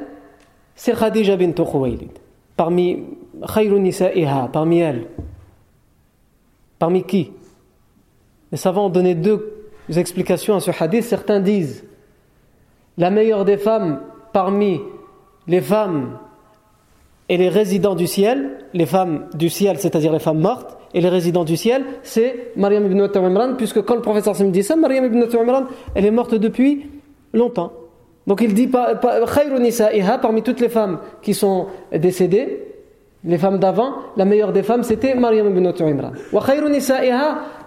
[0.76, 2.12] c'est Khadija bintu Khuwaylid.
[2.56, 3.04] Parmi
[3.52, 5.08] khayru nisa'iha, parmi elles.
[6.82, 7.32] Parmi qui
[8.52, 9.54] Les savants ont donné deux
[9.96, 11.04] explications à ce hadith.
[11.04, 11.84] Certains disent
[12.98, 14.02] la meilleure des femmes
[14.34, 14.82] parmi
[15.48, 16.18] les femmes
[17.30, 21.10] et les résidents du ciel, les femmes du ciel, c'est-à-dire les femmes mortes, et les
[21.10, 25.06] résidents du ciel, c'est Maryam ibn Imran, puisque quand le professeur Sam dit ça, Maryam
[25.06, 26.90] ibn Imran, elle est morte depuis
[27.32, 27.74] longtemps.
[28.26, 32.71] Donc il dit parmi toutes les femmes qui sont décédées,
[33.24, 36.12] les femmes d'avant, la meilleure des femmes c'était Maryam ibn Imran.
[36.34, 36.42] Wa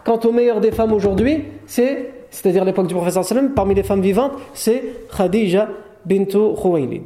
[0.04, 4.02] quant aux meilleures des femmes aujourd'hui, c'est, c'est-à-dire l'époque du professeur sallam, parmi les femmes
[4.02, 4.82] vivantes, c'est
[5.16, 5.68] Khadija
[6.04, 7.04] bintu Khuwaylid.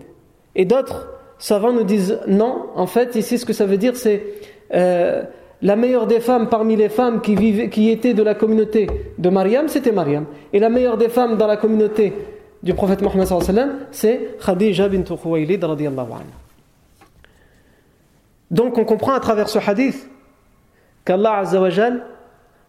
[0.56, 1.08] Et d'autres
[1.38, 4.22] savants nous disent non, en fait, ici ce que ça veut dire c'est
[4.74, 5.22] euh,
[5.62, 9.28] la meilleure des femmes parmi les femmes qui, vivaient, qui étaient de la communauté de
[9.28, 10.24] Maryam, c'était Maryam.
[10.52, 12.12] Et la meilleure des femmes dans la communauté
[12.62, 13.28] du prophète Mohammed
[13.92, 16.47] c'est Khadija bintu Khuwaylid radiyallahu anha.
[18.50, 20.08] Donc on comprend à travers ce hadith
[21.04, 22.04] qu'Allah Azzawajal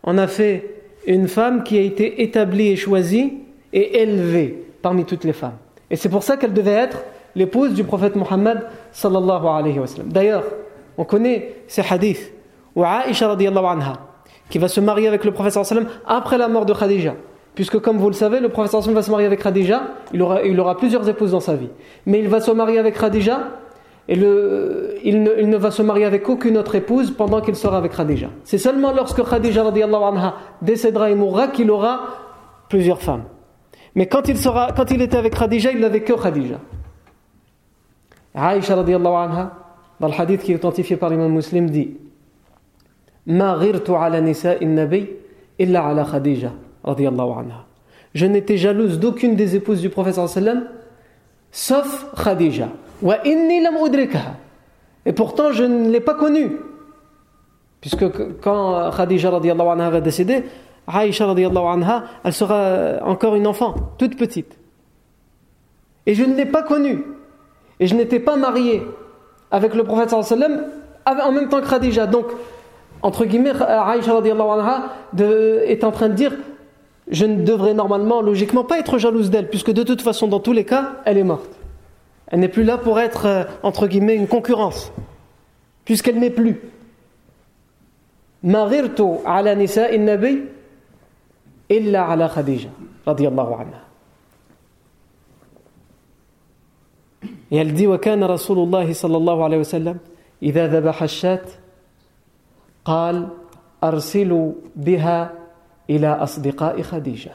[0.03, 0.75] en a fait
[1.07, 3.33] une femme qui a été établie et choisie
[3.73, 5.57] et élevée parmi toutes les femmes.
[5.89, 7.03] Et c'est pour ça qu'elle devait être
[7.35, 10.09] l'épouse du prophète Muhammad sallallahu alayhi wa sallam.
[10.09, 10.43] D'ailleurs,
[10.97, 12.31] on connaît ces hadiths
[12.75, 13.93] où Aisha anha
[14.49, 15.57] qui va se marier avec le prophète
[16.05, 17.13] après la mort de Khadija.
[17.55, 19.81] Puisque comme vous le savez, le prophète va se marier avec Khadija,
[20.13, 21.69] il aura, il aura plusieurs épouses dans sa vie.
[22.05, 23.39] Mais il va se marier avec Khadija
[24.11, 27.95] et le, il, ne, va se marier avec aucune autre épouse pendant qu'il sera avec
[27.95, 28.29] Khadija.
[28.43, 32.07] C'est seulement lorsque Khadija anha, décédera et mourra qu'il aura
[32.69, 33.25] plusieurs femmes.
[33.93, 36.59] Mais quand il, sera, quand il était avec Khadija, il n'avait que Khadija.
[38.33, 39.53] Aïcha anha,
[39.99, 41.95] dans le hadith qui est authentifié par l'imam muslim, dit
[43.27, 45.07] Ma nabi
[45.59, 46.51] illa ala Khadija
[46.83, 47.65] anha.
[48.15, 50.63] Je n'étais jalouse d'aucune des épouses du prophète sallam
[51.51, 52.69] sauf Khadija.
[55.05, 56.57] Et pourtant, je ne l'ai pas connue.
[57.81, 58.05] Puisque
[58.41, 60.43] quand Khadija anha va décéder,
[60.87, 64.57] Aïcha anha, elle sera encore une enfant, toute petite.
[66.05, 67.03] Et je ne l'ai pas connue.
[67.79, 68.83] Et je n'étais pas marié
[69.51, 70.65] avec le prophète sallam
[71.05, 72.07] en même temps que Khadija.
[72.07, 72.25] Donc,
[73.01, 74.83] entre guillemets, Aïcha anha
[75.17, 76.33] est en train de dire
[77.09, 80.53] je ne devrais normalement, logiquement, pas être jalouse d'elle, puisque de toute façon, dans tous
[80.53, 81.58] les cas, elle est morte.
[82.28, 84.92] Elle n'est plus là pour être, euh, entre guillemets, une concurrence,
[85.84, 86.60] puisqu'elle n'est plus.
[88.42, 90.42] Marirtu ala nisa'in nabi
[91.68, 92.70] illa ala Khadija,
[93.06, 93.80] radiyallahu anha.
[97.50, 99.98] Et elle dit وكان رسول الله صلى الله عليه وسلم
[100.42, 101.46] إذا ذبح الشاة
[102.84, 103.28] قال
[103.84, 105.32] أرسلوا بها
[105.90, 107.32] إلى أصدقاء خديجة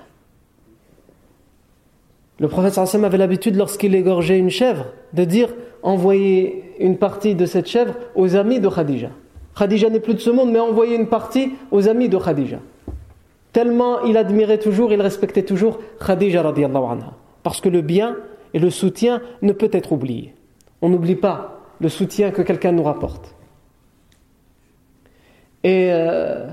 [2.40, 5.49] le prophète sallam avait l'habitude, lorsqu'il égorgeait une chèvre, de dire
[5.83, 9.11] envoyez une partie de cette chèvre aux amis de Khadija.
[9.57, 12.59] Khadija n'est plus de ce monde, mais envoyez une partie aux amis de Khadija.
[13.53, 17.12] Tellement il admirait toujours, il respectait toujours Khadija radiallahu anha.
[17.44, 18.16] Parce que le bien
[18.53, 20.35] et le soutien ne peut être oublié.
[20.83, 23.35] On n'oublie pas le soutien que quelqu'un nous rapporte.
[25.62, 26.49] Et euh,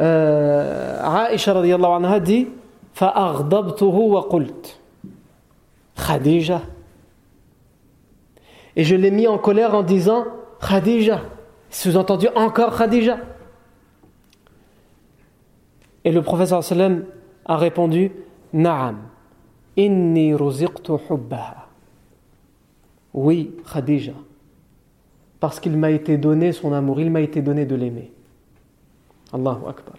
[0.00, 2.48] euh, Aisha anha dit
[5.96, 6.62] Khadija.
[8.76, 10.24] Et je l'ai mis en colère en disant
[10.60, 11.22] Khadija.
[11.70, 13.18] Sous-entendu encore Khadija.
[16.04, 17.04] Et le professeur sallam
[17.44, 18.12] a répondu
[18.52, 18.98] Naam,
[19.76, 21.66] inni ruziqtu hubbaha.
[23.12, 24.12] Oui, Khadija.
[25.40, 28.12] Parce qu'il m'a été donné son amour, il m'a été donné de l'aimer.
[29.32, 29.96] Allahu Akbar.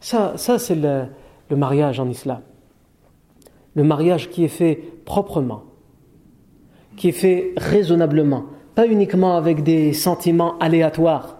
[0.00, 1.06] Ça, ça c'est le,
[1.50, 2.40] le mariage en islam.
[3.74, 5.64] Le mariage qui est fait proprement,
[6.96, 11.38] qui est fait raisonnablement, pas uniquement avec des sentiments aléatoires,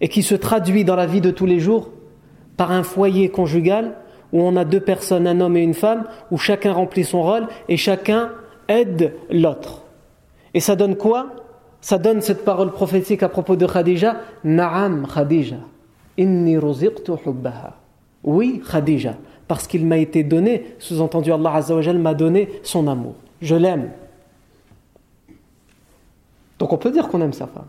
[0.00, 1.90] et qui se traduit dans la vie de tous les jours
[2.56, 3.96] par un foyer conjugal
[4.32, 7.46] où on a deux personnes, un homme et une femme, où chacun remplit son rôle
[7.68, 8.32] et chacun
[8.68, 9.82] aide l'autre.
[10.52, 11.28] Et ça donne quoi?
[11.80, 15.58] Ça donne cette parole prophétique à propos de Khadija Na'am Khadija,
[16.18, 17.76] inni ruziqtu hubbaha.
[18.26, 19.14] Oui, Khadija,
[19.46, 23.14] parce qu'il m'a été donné, sous-entendu Allah Azzawajal m'a donné son amour.
[23.40, 23.92] Je l'aime.
[26.58, 27.68] Donc on peut dire qu'on aime sa femme.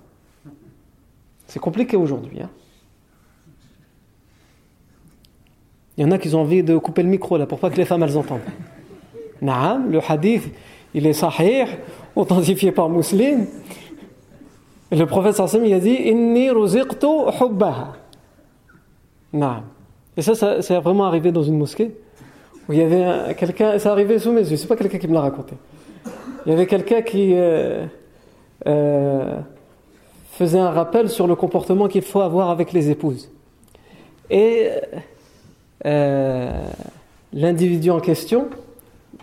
[1.45, 2.41] C'est compliqué aujourd'hui.
[2.41, 2.49] Hein.
[5.95, 7.77] Il y en a qui ont envie de couper le micro là pour pas que
[7.77, 8.41] les femmes elles entendent.
[9.41, 10.43] Naam, le hadith,
[10.93, 11.65] il est sahih,
[12.15, 13.45] authentifié par Muslim.
[14.91, 17.05] Le prophète sallam il a dit Inni ruziqtu
[17.39, 17.93] hubbaha.
[19.33, 19.63] Naam.
[20.17, 21.91] Et ça, ça c'est vraiment arrivé dans une mosquée
[22.67, 25.13] où il y avait quelqu'un, ça arrivait sous mes yeux, c'est pas quelqu'un qui me
[25.13, 25.55] l'a raconté.
[26.45, 27.85] Il y avait quelqu'un qui euh,
[28.67, 29.37] euh,
[30.31, 33.29] faisait un rappel sur le comportement qu'il faut avoir avec les épouses.
[34.29, 34.69] Et
[35.85, 36.65] euh,
[37.31, 38.47] l'individu en question,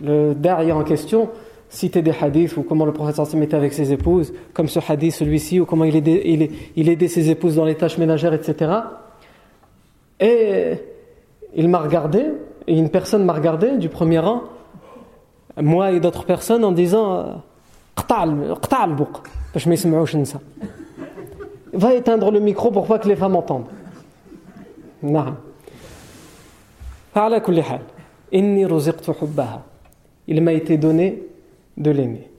[0.01, 1.29] le derrière en question,
[1.69, 5.13] citait des hadiths ou comment le prophète se mettait avec ses épouses, comme ce hadith,
[5.13, 8.71] celui-ci, ou comment il aidait ses épouses dans les tâches ménagères, etc.
[10.19, 10.73] Et
[11.55, 12.25] il m'a regardé,
[12.67, 14.43] et une personne m'a regardé du premier rang,
[15.57, 17.41] moi et d'autres personnes, en disant
[21.73, 23.67] Va éteindre le micro pour pas que les femmes entendent.
[30.27, 31.23] Il m'a été donné
[31.77, 32.29] de l'aimer.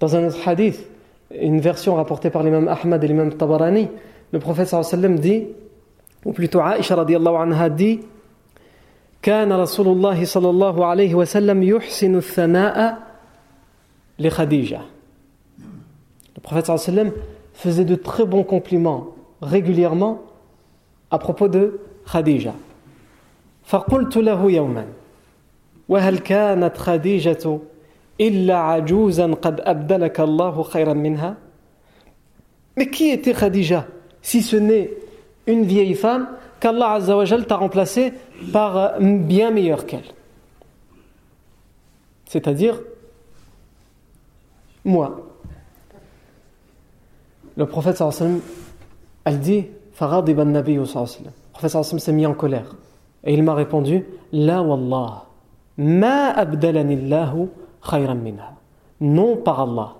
[0.00, 0.86] Dans un autre hadith,
[1.30, 3.88] une version rapportée par l'imam Ahmad et l'imam Tabarani,
[4.32, 5.46] le prophète sallam dit
[6.24, 8.00] ou plutôt Aisha radiallahu anha dit
[9.22, 12.98] كان رسول الله صلى الله عليه وسلم يحسن الثناء
[14.18, 14.80] لخديجة
[16.36, 17.12] Le prophète صلى الله عليه وسلم
[17.54, 19.08] faisait de très bons compliments
[19.42, 20.22] régulièrement
[21.10, 22.54] à propos de Khadija.
[23.64, 24.86] فقلت له يوما
[25.88, 27.58] وهل كانت خديجة
[28.20, 31.36] إلا عجوزا قد أبدلك الله خيرا منها
[32.76, 33.86] Mais qui était Khadija
[34.22, 34.90] si ce n'est
[35.46, 36.28] une vieille femme
[36.60, 38.12] qu'Allah Azzawajal t'a remplacée
[38.52, 40.04] par euh, bien meilleure qu'elle.
[42.26, 42.80] C'est-à-dire
[44.84, 45.20] moi.
[47.56, 48.40] Le prophète sallam,
[49.24, 50.84] elle dit Farad ibn Nabi Le
[51.52, 52.76] prophète sallam s'est mis en colère.
[53.24, 55.24] Et il m'a répondu La wallah,
[55.78, 57.48] ma abdalanillahu
[57.88, 58.52] khayran minha.
[59.00, 59.94] Non par Allah.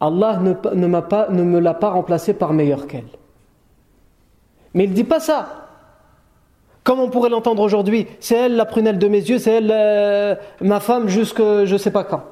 [0.00, 3.08] Allah ne, ne, pas, ne me l'a pas remplacé par meilleure qu'elle.
[4.73, 5.69] Mais il ne dit pas ça.
[6.83, 10.35] Comme on pourrait l'entendre aujourd'hui, c'est elle la prunelle de mes yeux, c'est elle euh,
[10.61, 12.23] ma femme jusque je ne sais pas quand.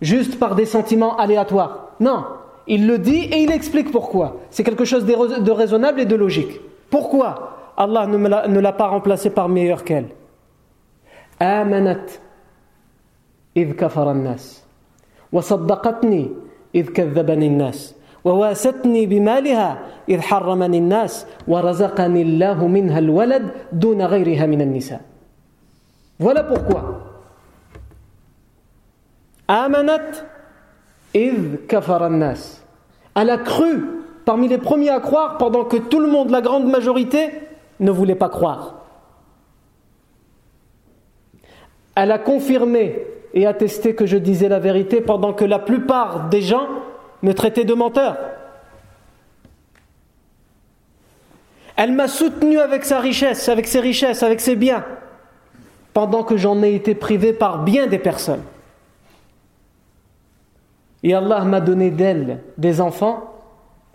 [0.00, 1.90] Juste par des sentiments aléatoires.
[1.98, 2.24] Non,
[2.68, 4.36] il le dit et il explique pourquoi.
[4.50, 6.60] C'est quelque chose de raisonnable et de logique.
[6.90, 10.08] Pourquoi Allah ne l'a pas remplacé par meilleur qu'elle
[11.40, 12.06] Amanat
[15.32, 16.30] وصدقتني
[16.74, 17.94] إذ كذبني الناس
[18.24, 25.00] وواستني بمالها إذ حرمني الناس ورزقني الله منها الولد دون غيرها من النساء
[26.18, 26.82] Voilà pourquoi.
[29.46, 30.24] Amanat
[31.14, 32.62] إذ كفر الناس.
[33.14, 33.84] Elle a cru
[34.24, 37.30] parmi les premiers à croire pendant que tout le monde, la grande majorité,
[37.80, 38.74] ne voulait pas croire.
[41.94, 46.42] Elle a confirmé et attesté que je disais la vérité pendant que la plupart des
[46.42, 46.68] gens
[47.23, 48.17] me traitaient de menteur.
[51.75, 54.85] Elle m'a soutenu avec sa richesse, avec ses richesses, avec ses biens,
[55.93, 58.43] pendant que j'en ai été privé par bien des personnes.
[61.01, 63.33] Et Allah m'a donné d'elle des enfants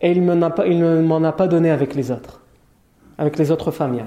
[0.00, 2.40] et il ne m'en a pas donné avec les autres,
[3.16, 4.04] avec les autres familles.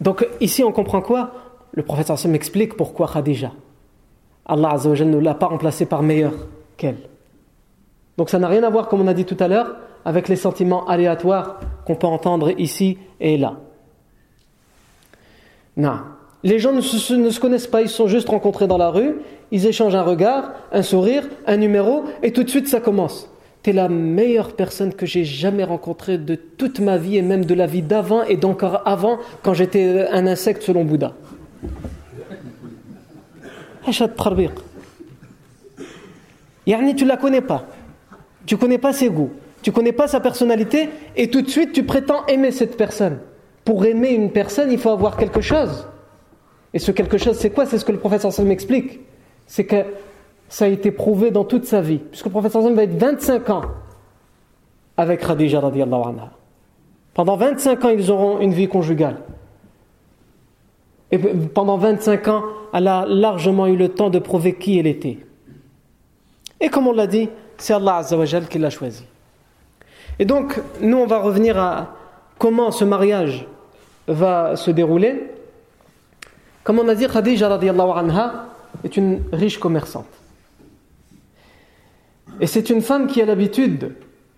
[0.00, 1.32] Donc ici on comprend quoi?
[1.72, 3.52] Le prophète Hassan m'explique pourquoi Khadija.
[4.50, 6.34] Allah ne l'a pas remplacée par meilleure
[6.76, 6.98] qu'elle.
[8.18, 10.36] Donc ça n'a rien à voir, comme on a dit tout à l'heure, avec les
[10.36, 13.54] sentiments aléatoires qu'on peut entendre ici et là.
[15.76, 15.98] Non.
[16.42, 19.16] Les gens ne se, ne se, connaissent pas, ils sont juste rencontrés dans la rue,
[19.52, 23.30] ils échangent un regard, un sourire, un numéro, et tout de suite ça commence.
[23.62, 27.44] Tu es la meilleure personne que j'ai jamais rencontrée de toute ma vie, et même
[27.44, 31.12] de la vie d'avant et d'encore avant, quand j'étais un insecte selon Bouddha.
[36.66, 37.64] Yani, tu la connais pas.
[38.46, 39.30] Tu connais pas ses goûts.
[39.62, 43.18] Tu connais pas sa personnalité, et tout de suite tu prétends aimer cette personne.
[43.64, 45.86] Pour aimer une personne, il faut avoir quelque chose.
[46.72, 47.66] Et ce quelque chose, c'est quoi?
[47.66, 49.00] C'est ce que le prophète sallam m'explique.
[49.46, 49.84] C'est que
[50.48, 51.98] ça a été prouvé dans toute sa vie.
[51.98, 53.62] Puisque le prophète sallam va être 25 ans
[54.96, 56.30] avec Khadija radiallahu anha.
[57.12, 59.16] Pendant 25 ans, ils auront une vie conjugale.
[61.10, 65.18] Et pendant 25 ans, elle a largement eu le temps de prouver qui elle était.
[66.60, 69.04] Et comme on l'a dit, c'est Allah Azzawajal qui l'a choisi.
[70.18, 71.94] Et donc, nous, on va revenir à
[72.38, 73.46] comment ce mariage
[74.06, 75.30] va se dérouler.
[76.62, 78.46] Comme on a dit, Khadija anha
[78.84, 80.06] est une riche commerçante.
[82.40, 83.94] Et c'est une femme qui a l'habitude,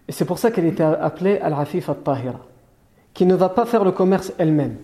[0.09, 2.41] et c'est pour ça qu'elle était appelée Al-Afif al-Tahira,
[3.15, 4.77] qui ne va pas faire le commerce elle-même.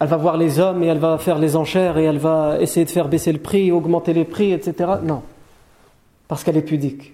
[0.00, 2.84] Elle va voir les hommes et elle va faire les enchères et elle va essayer
[2.84, 4.90] de faire baisser le prix, augmenter les prix, etc.
[5.02, 5.22] Non,
[6.28, 7.12] parce qu'elle est pudique.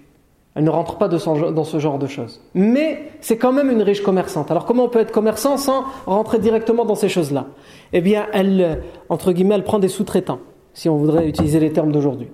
[0.55, 2.41] Elle ne rentre pas dans ce genre de choses.
[2.53, 4.51] Mais c'est quand même une riche commerçante.
[4.51, 7.45] Alors comment on peut être commerçant sans rentrer directement dans ces choses-là?
[7.93, 10.39] Eh bien, elle, entre guillemets, elle prend des sous-traitants,
[10.73, 12.27] si on voudrait utiliser les termes d'aujourd'hui.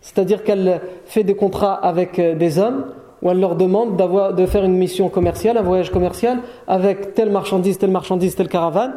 [0.00, 2.86] C'est-à-dire qu'elle fait des contrats avec euh, des hommes
[3.22, 3.96] où elle leur demande
[4.34, 8.94] de faire une mission commerciale, un voyage commercial, avec telle marchandise, telle marchandise, telle caravane,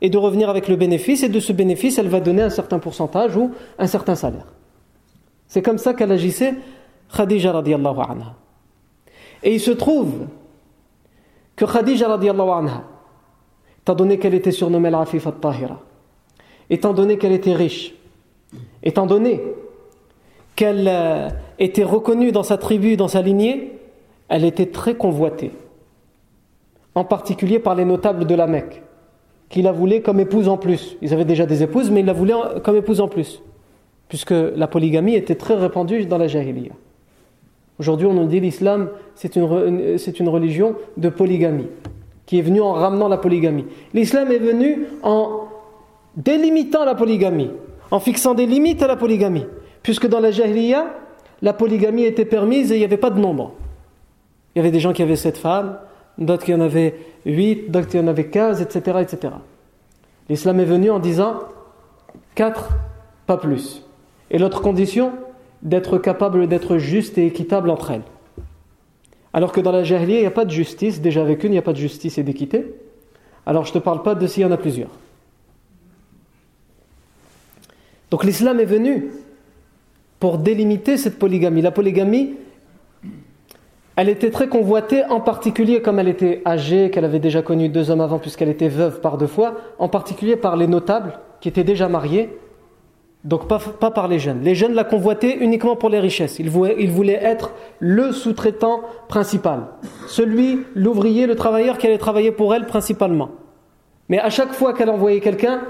[0.00, 2.78] et de revenir avec le bénéfice, et de ce bénéfice, elle va donner un certain
[2.78, 4.46] pourcentage ou un certain salaire.
[5.46, 6.54] C'est comme ça qu'elle agissait
[7.14, 8.34] Khadija radiallahu anha.
[9.42, 10.26] Et il se trouve
[11.56, 12.68] que Khadija radiallahu
[13.82, 15.80] étant donné qu'elle était surnommée l'Afif al-Tahira,
[16.68, 17.94] étant donné qu'elle était riche,
[18.82, 19.40] étant donné
[20.54, 23.78] qu'elle euh, était reconnue dans sa tribu, dans sa lignée,
[24.28, 25.52] elle était très convoitée.
[26.94, 28.82] En particulier par les notables de la Mecque,
[29.48, 30.96] qui la voulaient comme épouse en plus.
[31.02, 33.42] Ils avaient déjà des épouses, mais ils la voulaient comme épouse en plus,
[34.08, 36.72] puisque la polygamie était très répandue dans la Jahiliya.
[37.78, 41.68] Aujourd'hui, on nous dit l'islam, c'est une, une religion de polygamie,
[42.26, 43.64] qui est venue en ramenant la polygamie.
[43.94, 45.44] L'islam est venu en
[46.16, 47.50] délimitant la polygamie,
[47.90, 49.46] en fixant des limites à la polygamie.
[49.82, 50.86] Puisque dans la Jahiliya,
[51.40, 53.52] la polygamie était permise et il n'y avait pas de nombre.
[54.54, 55.78] Il y avait des gens qui avaient sept femmes,
[56.18, 58.98] d'autres qui en avaient huit, d'autres qui en avaient quinze, etc.
[59.00, 59.34] etc.
[60.28, 61.40] L'islam est venu en disant
[62.34, 62.70] quatre,
[63.26, 63.82] pas plus.
[64.30, 65.12] Et l'autre condition,
[65.62, 68.02] d'être capable d'être juste et équitable entre elles.
[69.32, 71.54] Alors que dans la jahiliya, il n'y a pas de justice, déjà avec une, il
[71.54, 72.74] n'y a pas de justice et d'équité.
[73.46, 74.90] Alors je ne te parle pas de s'il y en a plusieurs.
[78.10, 79.10] Donc l'islam est venu
[80.18, 81.62] pour délimiter cette polygamie.
[81.62, 82.34] La polygamie,
[83.98, 87.90] elle était très convoitée, en particulier comme elle était âgée, qu'elle avait déjà connu deux
[87.90, 91.64] hommes avant puisqu'elle était veuve par deux fois, en particulier par les notables qui étaient
[91.64, 92.30] déjà mariés
[93.24, 94.42] donc pas, par les jeunes.
[94.44, 96.38] Les jeunes la convoitaient uniquement pour les richesses.
[96.38, 99.66] Ils voulaient, être le sous-traitant principal.
[100.06, 103.30] Celui, l'ouvrier, le travailleur qui allait travailler pour elle principalement.
[104.08, 105.62] Mais à chaque fois qu'elle envoyait quelqu'un,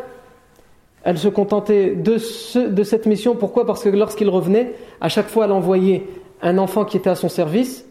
[1.02, 3.34] elle se contentait de, cette mission.
[3.36, 3.64] Pourquoi?
[3.64, 6.06] Parce que lorsqu'il revenait, à chaque fois elle envoyait
[6.42, 7.87] un enfant qui était à son service,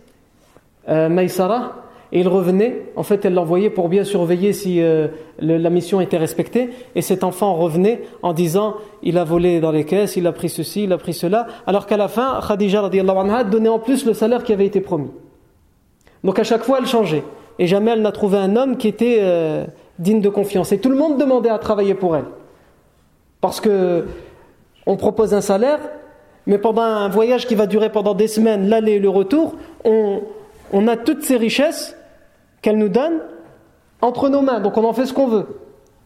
[0.89, 2.85] euh, Maïsara, et il revenait.
[2.95, 5.07] En fait, elle l'envoyait pour bien surveiller si euh,
[5.39, 6.69] la mission était respectée.
[6.95, 10.49] Et cet enfant revenait en disant il a volé dans les caisses, il a pris
[10.49, 11.47] ceci, il a pris cela.
[11.65, 15.11] Alors qu'à la fin, Khadija anha donnait en plus le salaire qui avait été promis.
[16.23, 17.23] Donc à chaque fois, elle changeait.
[17.59, 19.65] Et jamais elle n'a trouvé un homme qui était euh,
[19.99, 20.71] digne de confiance.
[20.71, 22.25] Et tout le monde demandait à travailler pour elle.
[23.41, 24.05] Parce que
[24.85, 25.79] on propose un salaire,
[26.45, 30.21] mais pendant un voyage qui va durer pendant des semaines, l'aller et le retour, on,
[30.71, 31.95] on a toutes ces richesses
[32.61, 33.21] qu'elle nous donne
[34.01, 34.59] entre nos mains.
[34.59, 35.47] Donc on en fait ce qu'on veut.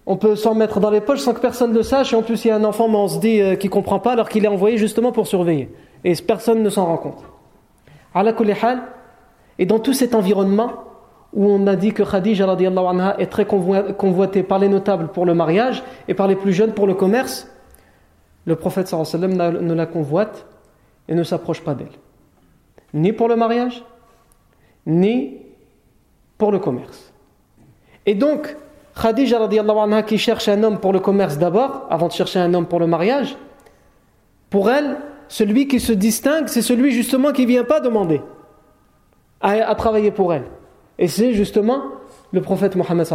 [0.05, 2.13] On peut s'en mettre dans les poches sans que personne ne le sache.
[2.13, 3.73] Et en plus, il y a un enfant, mais on se dit euh, qu'il ne
[3.73, 5.73] comprend pas alors qu'il est envoyé justement pour surveiller.
[6.03, 7.23] Et personne ne s'en rend compte.
[9.59, 10.71] Et dans tout cet environnement
[11.33, 15.33] où on a dit que Khadija anha, est très convoitée par les notables pour le
[15.33, 17.47] mariage et par les plus jeunes pour le commerce,
[18.45, 20.45] le prophète sallam ne la convoite
[21.07, 21.87] et ne s'approche pas d'elle.
[22.93, 23.85] Ni pour le mariage,
[24.85, 25.37] ni
[26.37, 27.13] pour le commerce.
[28.05, 28.55] Et donc,
[28.99, 32.65] Khadija anha, qui cherche un homme pour le commerce d'abord, avant de chercher un homme
[32.65, 33.37] pour le mariage,
[34.49, 38.21] pour elle, celui qui se distingue, c'est celui justement qui ne vient pas demander
[39.39, 40.43] à, travailler pour elle.
[40.99, 41.83] Et c'est justement
[42.31, 43.07] le prophète Mohammed.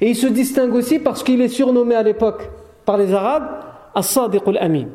[0.00, 2.48] Et il se distingue aussi parce qu'il est surnommé à l'époque
[2.84, 3.48] par les Arabes
[3.94, 4.86] As-Sadiq al-Amin.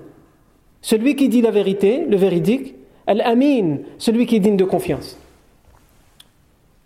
[0.81, 2.75] Celui qui dit la vérité, le véridique,
[3.05, 5.17] Al-Amin, celui qui est digne de confiance.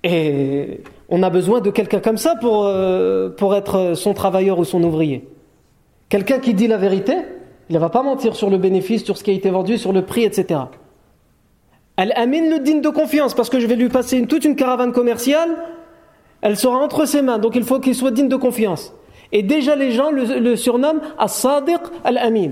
[0.03, 4.65] Et on a besoin de quelqu'un comme ça pour, euh, pour être son travailleur ou
[4.65, 5.27] son ouvrier.
[6.09, 7.13] Quelqu'un qui dit la vérité,
[7.69, 9.93] il ne va pas mentir sur le bénéfice, sur ce qui a été vendu, sur
[9.93, 10.59] le prix, etc.
[11.97, 15.49] Al-Amin le digne de confiance, parce que je vais lui passer toute une caravane commerciale,
[16.41, 18.93] elle sera entre ses mains, donc il faut qu'il soit digne de confiance.
[19.31, 22.51] Et déjà les gens le, surnomment As-Sadiq Al-Amin.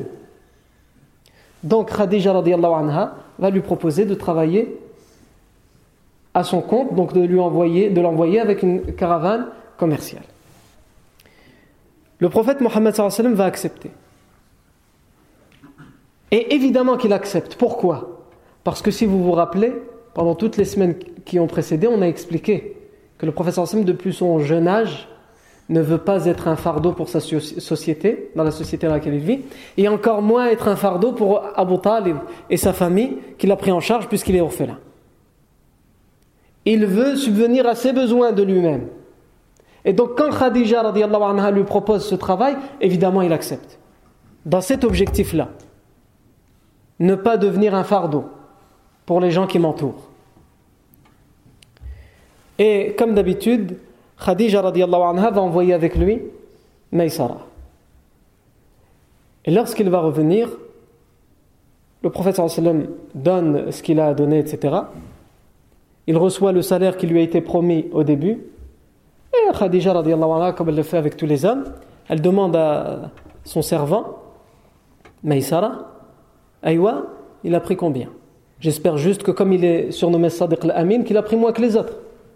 [1.64, 4.80] Donc Khadija anha va lui proposer de travailler
[6.34, 10.24] à son compte, donc de lui envoyer, de l'envoyer avec une caravane commerciale.
[12.20, 12.96] Le prophète Mohammed
[13.34, 13.92] va accepter.
[16.30, 17.56] Et évidemment qu'il accepte.
[17.56, 18.28] Pourquoi?
[18.64, 19.74] Parce que si vous vous rappelez,
[20.14, 22.78] pendant toutes les semaines qui ont précédé, on a expliqué
[23.18, 25.10] que le prophète sallam, depuis son jeune âge,
[25.70, 29.22] ne veut pas être un fardeau pour sa société, dans la société dans laquelle il
[29.22, 29.40] vit,
[29.78, 32.18] et encore moins être un fardeau pour Abu Talib
[32.50, 34.78] et sa famille qu'il a pris en charge puisqu'il est orphelin.
[36.66, 38.88] Il veut subvenir à ses besoins de lui-même.
[39.84, 43.80] Et donc quand Khadija anha, lui propose ce travail, évidemment il accepte.
[44.46, 45.50] Dans cet objectif-là,
[47.00, 48.26] ne pas devenir un fardeau
[49.06, 50.10] pour les gens qui m'entourent.
[52.60, 53.78] Et comme d'habitude,
[54.24, 56.22] Khadija anha, va envoyer avec lui
[56.92, 57.48] Maïsara.
[59.46, 60.50] Et lorsqu'il va revenir,
[62.04, 62.86] le prophète sallam
[63.16, 64.82] donne ce qu'il a donné, etc
[66.12, 68.44] il reçoit le salaire qui lui a été promis au début.
[69.34, 69.94] Et Khadija,
[70.58, 71.64] comme elle le fait avec tous les hommes,
[72.10, 73.12] elle demande à
[73.46, 74.18] son servant,
[75.24, 75.90] Maïsara,
[76.64, 77.04] Aïwa,
[77.46, 78.10] il a pris combien?
[78.60, 81.78] J'espère juste que comme il est surnommé Sadiq al-Amin, qu'il a pris moins que les
[81.78, 81.96] autres.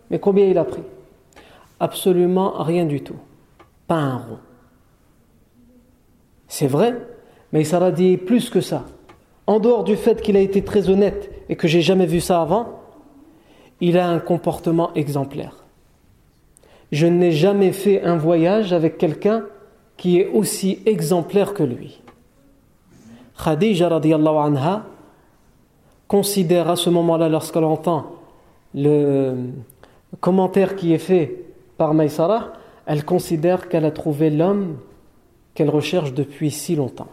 [0.10, 0.84] Mais combien il a pris?
[1.82, 3.18] Absolument rien du tout.
[3.88, 4.40] Pas un rond.
[6.48, 6.96] C'est vrai,
[7.52, 8.86] mais Sarah dit plus que ça.
[9.48, 12.42] En dehors du fait qu'il a été très honnête et que j'ai jamais vu ça
[12.42, 12.85] avant,
[13.82, 15.56] il a un comportement exemplaire.
[16.92, 19.46] Je n'ai jamais fait un voyage avec quelqu'un
[19.98, 22.02] qui est aussi exemplaire que lui.
[23.44, 24.86] Khadija radiallahu anha
[26.08, 28.12] considère à ce moment-là, lorsqu'elle entend
[28.74, 29.36] le
[30.20, 31.46] commentaire qui est fait
[31.78, 32.54] par Maïsara,
[32.86, 34.78] elle considère qu'elle a trouvé l'homme
[35.54, 37.08] qu'elle recherche depuis si longtemps.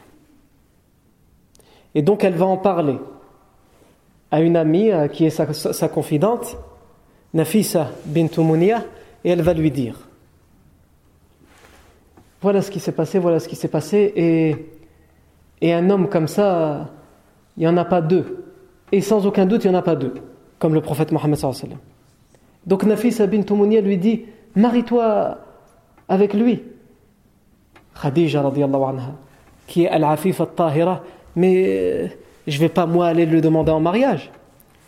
[1.94, 2.98] Et donc elle va en parler
[4.33, 6.57] à une amie euh, qui est sa, confidente,
[7.35, 8.83] Nafisa bint Mounia,
[9.24, 10.09] et elle va lui dire
[12.41, 14.57] Voilà ce qui s'est passé, voilà ce qui s'est passé, et,
[15.61, 16.89] et un homme comme ça,
[17.59, 18.47] il n'y en a pas deux.
[18.91, 20.14] Et sans aucun doute, il n'y en a pas deux,
[20.59, 21.39] comme le prophète Mohammed.
[22.66, 24.24] Donc Nafisa bint Mounia lui dit
[24.57, 25.39] Marie-toi
[26.09, 26.62] avec lui.
[28.01, 28.51] Khadija
[29.66, 31.03] qui est Al-Afif al-Tahira,
[31.37, 32.09] mais euh,
[32.47, 34.30] je ne vais pas moi aller le demander en mariage.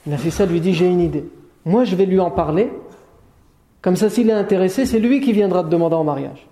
[0.07, 1.25] Nafisa lui dit j'ai une idée.
[1.65, 2.71] Moi je vais lui en parler.
[3.81, 6.47] Comme ça s'il est intéressé, c'est lui qui viendra te demander en mariage.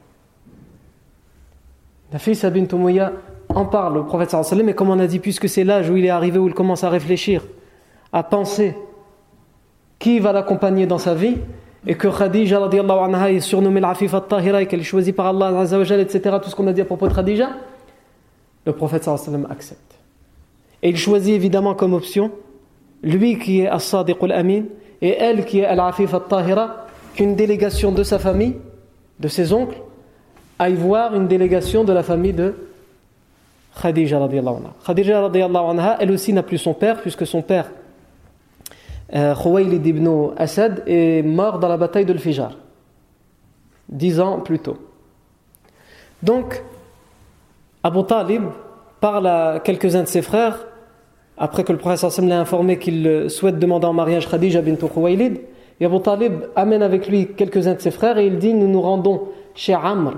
[2.12, 3.12] Nafisa bint Umayya
[3.48, 5.96] en parle au prophète sallallahu alayhi et comme on a dit, puisque c'est l'âge où
[5.96, 7.42] il est arrivé, où il commence à réfléchir,
[8.12, 8.76] à penser
[9.98, 11.36] qui va l'accompagner dans sa vie,
[11.86, 16.36] et que Khadija anha est surnommée l'Afif al-Tahira et qu'elle est choisie par Allah, etc.,
[16.42, 17.50] tout ce qu'on a dit à propos de Khadija,
[18.64, 19.91] le prophète sallallahu alayhi accepte.
[20.82, 22.32] Et il choisit évidemment comme option
[23.02, 24.64] lui qui est As-Sadiq al-Amin
[25.00, 28.56] et elle qui est Al-Afif al-Tahira, qu'une délégation de sa famille,
[29.18, 29.78] de ses oncles,
[30.58, 32.54] aille voir une délégation de la famille de
[33.80, 34.72] Khadija radiallahu anha.
[34.86, 37.70] Khadija radiallahu anha, elle aussi n'a plus son père, puisque son père,
[39.14, 42.52] euh, Khuwaylid ibn Asad, est mort dans la bataille de l'Fijar,
[43.88, 44.78] dix ans plus tôt.
[46.22, 46.62] Donc,
[47.82, 48.44] Abu Talib
[49.00, 50.64] parle à quelques-uns de ses frères,
[51.42, 55.40] après que le prophète l'a informé qu'il souhaite demander en mariage Khadija bint Khuwaylid,
[55.80, 58.80] et Abu Talib amène avec lui quelques-uns de ses frères et il dit Nous nous
[58.80, 59.22] rendons
[59.56, 60.12] chez Amr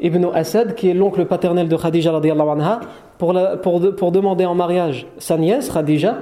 [0.00, 2.80] ibn Asad, qui est l'oncle paternel de Khadija anha,
[3.16, 6.18] pour, pour, pour, demander en mariage sa nièce Khadija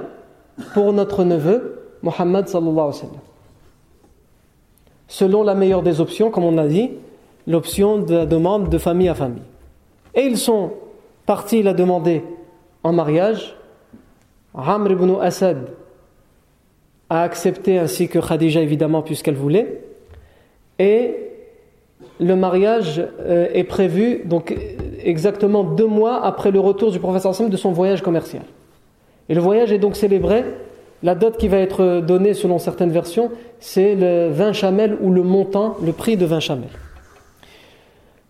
[0.73, 3.21] pour notre neveu Muhammad sallallahu alayhi wa sallam.
[5.09, 6.91] Selon la meilleure des options, comme on a dit,
[7.45, 9.43] l'option de la demande de famille à famille.
[10.15, 10.71] Et ils sont
[11.25, 12.23] partis la demander
[12.83, 13.57] en mariage.
[14.55, 15.69] Amr ibn Asad
[17.09, 19.81] a accepté ainsi que Khadija évidemment puisqu'elle voulait.
[20.77, 21.15] Et
[22.19, 24.55] le mariage euh, est prévu donc
[25.03, 28.43] exactement deux mois après le retour du prophète de son voyage commercial.
[29.29, 30.43] Et le voyage est donc célébré.
[31.01, 35.23] La dot qui va être donnée selon certaines versions, c'est le 20 chamel ou le
[35.23, 36.69] montant, le prix de 20 chamel.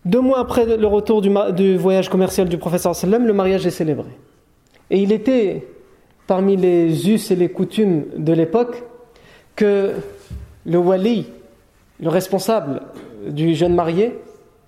[0.04, 4.08] Deux mois après le retour du, voyage commercial du professeur sallam, le mariage est célébré.
[4.90, 5.66] Et il était
[6.30, 8.84] parmi les us et les coutumes de l'époque
[9.56, 9.94] que
[10.64, 11.26] le wali,
[11.98, 12.82] le responsable
[13.26, 14.16] du jeune marié,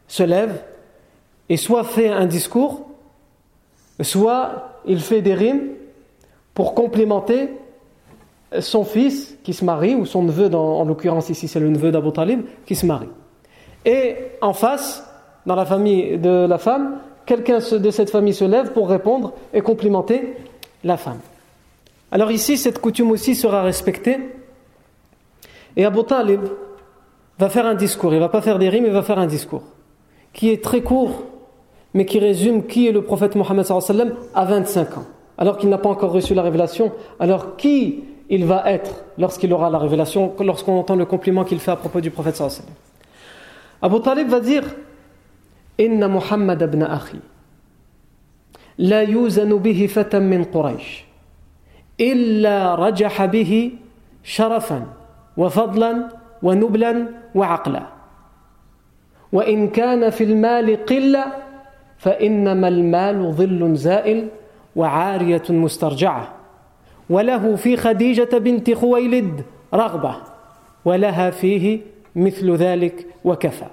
[0.09, 0.61] se lève
[1.49, 2.89] et soit fait un discours,
[4.01, 5.69] soit il fait des rimes
[6.53, 7.51] pour complémenter
[8.59, 12.11] son fils qui se marie, ou son neveu, en l'occurrence ici c'est le neveu d'Abu
[12.11, 13.09] Talib, qui se marie.
[13.85, 15.09] Et en face,
[15.47, 19.61] dans la famille de la femme, quelqu'un de cette famille se lève pour répondre et
[19.61, 20.35] complimenter
[20.83, 21.21] la femme.
[22.13, 24.19] Alors ici, cette coutume aussi sera respectée.
[25.77, 26.43] Et Abu Talib
[27.39, 28.13] va faire un discours.
[28.13, 29.63] Il ne va pas faire des rimes, il va faire un discours
[30.33, 31.25] qui est très court,
[31.95, 33.67] mais qui résume qui est le prophète Mohammed
[34.35, 35.05] à 25 ans,
[35.37, 36.93] alors qu'il n'a pas encore reçu la révélation.
[37.19, 41.71] Alors qui il va être lorsqu'il aura la révélation, lorsqu'on entend le compliment qu'il fait
[41.71, 42.53] à propos du prophète sallam.
[43.83, 44.65] Abu Talib va dire
[45.79, 47.19] Inna Muhammad ibn akhi
[48.79, 49.91] la yuzanu bihi
[50.21, 51.12] min Quraysh.
[52.01, 53.73] إلا رجح به
[54.25, 54.87] شرفا
[55.37, 56.09] وفضلا
[56.43, 57.83] ونبلا وعقلا.
[59.33, 61.25] وإن كان في المال قلة
[61.99, 64.29] فإنما المال ظل زائل
[64.77, 66.33] وعارية مسترجعة.
[67.11, 70.17] وله في خديجة بنت خويلد رغبة
[70.85, 71.81] ولها فيه
[72.17, 73.67] مثل ذلك وكفى.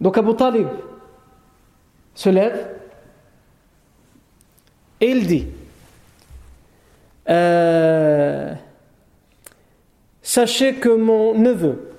[0.00, 0.89] Donc Abu Talib
[2.20, 2.68] se lève
[5.00, 5.46] et il dit
[7.30, 8.52] euh,
[10.20, 11.92] Sachez que mon neveu,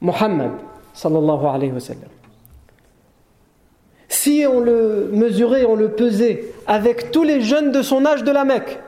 [0.00, 0.52] Mohammed,
[0.94, 2.08] sallallahu alayhi wa sallam,
[4.08, 8.32] si on le mesurait, on le pesait avec tous les jeunes de son âge de
[8.32, 8.78] la Mecque,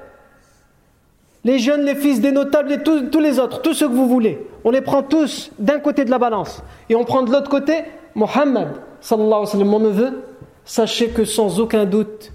[1.45, 4.09] les jeunes, les fils des notables et tous, tous les autres, tous ceux que vous
[4.09, 7.51] voulez, on les prend tous d'un côté de la balance et on prend de l'autre
[7.51, 7.85] côté
[8.15, 8.69] Mohammed,
[9.03, 10.23] sallallahu alayhi wa sallam, mon neveu,
[10.69, 12.31] sachez que sans aucun doute,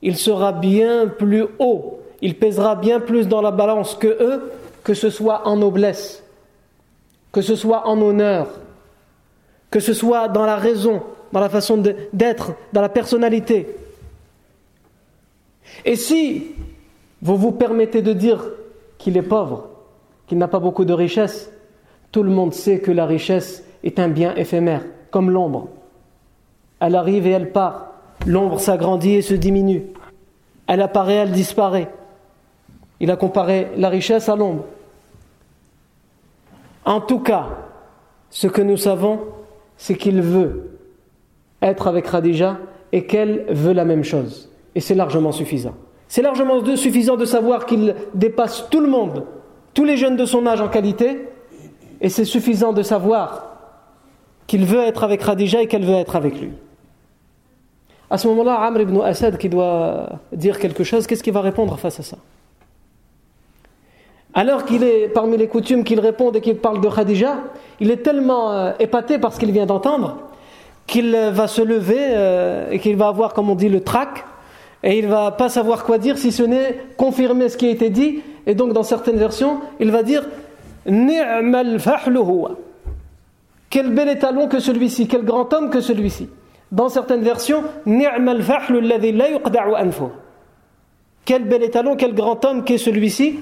[0.00, 4.50] il sera bien plus haut, il pèsera bien plus dans la balance que eux,
[4.82, 6.24] que ce soit en noblesse,
[7.30, 8.48] que ce soit en honneur,
[9.70, 11.76] que ce soit dans la raison, dans la façon
[12.12, 13.76] d'être, dans la personnalité.
[15.84, 16.54] Et si
[17.20, 18.48] vous vous permettez de dire
[18.96, 19.68] qu'il est pauvre,
[20.26, 21.52] qu'il n'a pas beaucoup de richesse,
[22.12, 25.68] tout le monde sait que la richesse est un bien éphémère comme l'ombre.
[26.80, 27.92] Elle arrive et elle part.
[28.26, 29.84] L'ombre s'agrandit et se diminue.
[30.66, 31.90] Elle apparaît, elle disparaît.
[33.00, 34.64] Il a comparé la richesse à l'ombre.
[36.84, 37.48] En tout cas,
[38.30, 39.20] ce que nous savons,
[39.76, 40.78] c'est qu'il veut
[41.62, 42.58] être avec Khadija
[42.92, 44.50] et qu'elle veut la même chose.
[44.74, 45.74] Et c'est largement suffisant.
[46.08, 49.24] C'est largement suffisant de savoir qu'il dépasse tout le monde,
[49.74, 51.28] tous les jeunes de son âge en qualité,
[52.00, 53.56] et c'est suffisant de savoir
[54.46, 56.52] qu'il veut être avec Khadija et qu'elle veut être avec lui.
[58.10, 61.78] À ce moment-là, Amr ibn Asad qui doit dire quelque chose, qu'est-ce qu'il va répondre
[61.78, 62.16] face à ça?
[64.34, 67.38] Alors qu'il est parmi les coutumes qu'il réponde et qu'il parle de Khadija,
[67.80, 70.18] il est tellement euh, épaté par ce qu'il vient d'entendre
[70.86, 74.24] qu'il va se lever euh, et qu'il va avoir, comme on dit, le trac
[74.82, 77.90] et il va pas savoir quoi dire si ce n'est confirmer ce qui a été
[77.90, 78.20] dit.
[78.46, 80.24] Et donc, dans certaines versions, il va dire
[80.86, 81.78] Ni'mal
[83.70, 86.28] quel bel étalon que celui-ci, quel grand homme que celui-ci.
[86.70, 87.62] Dans certaines versions,
[91.24, 93.40] quel bel étalon, quel grand homme qu'est celui-ci.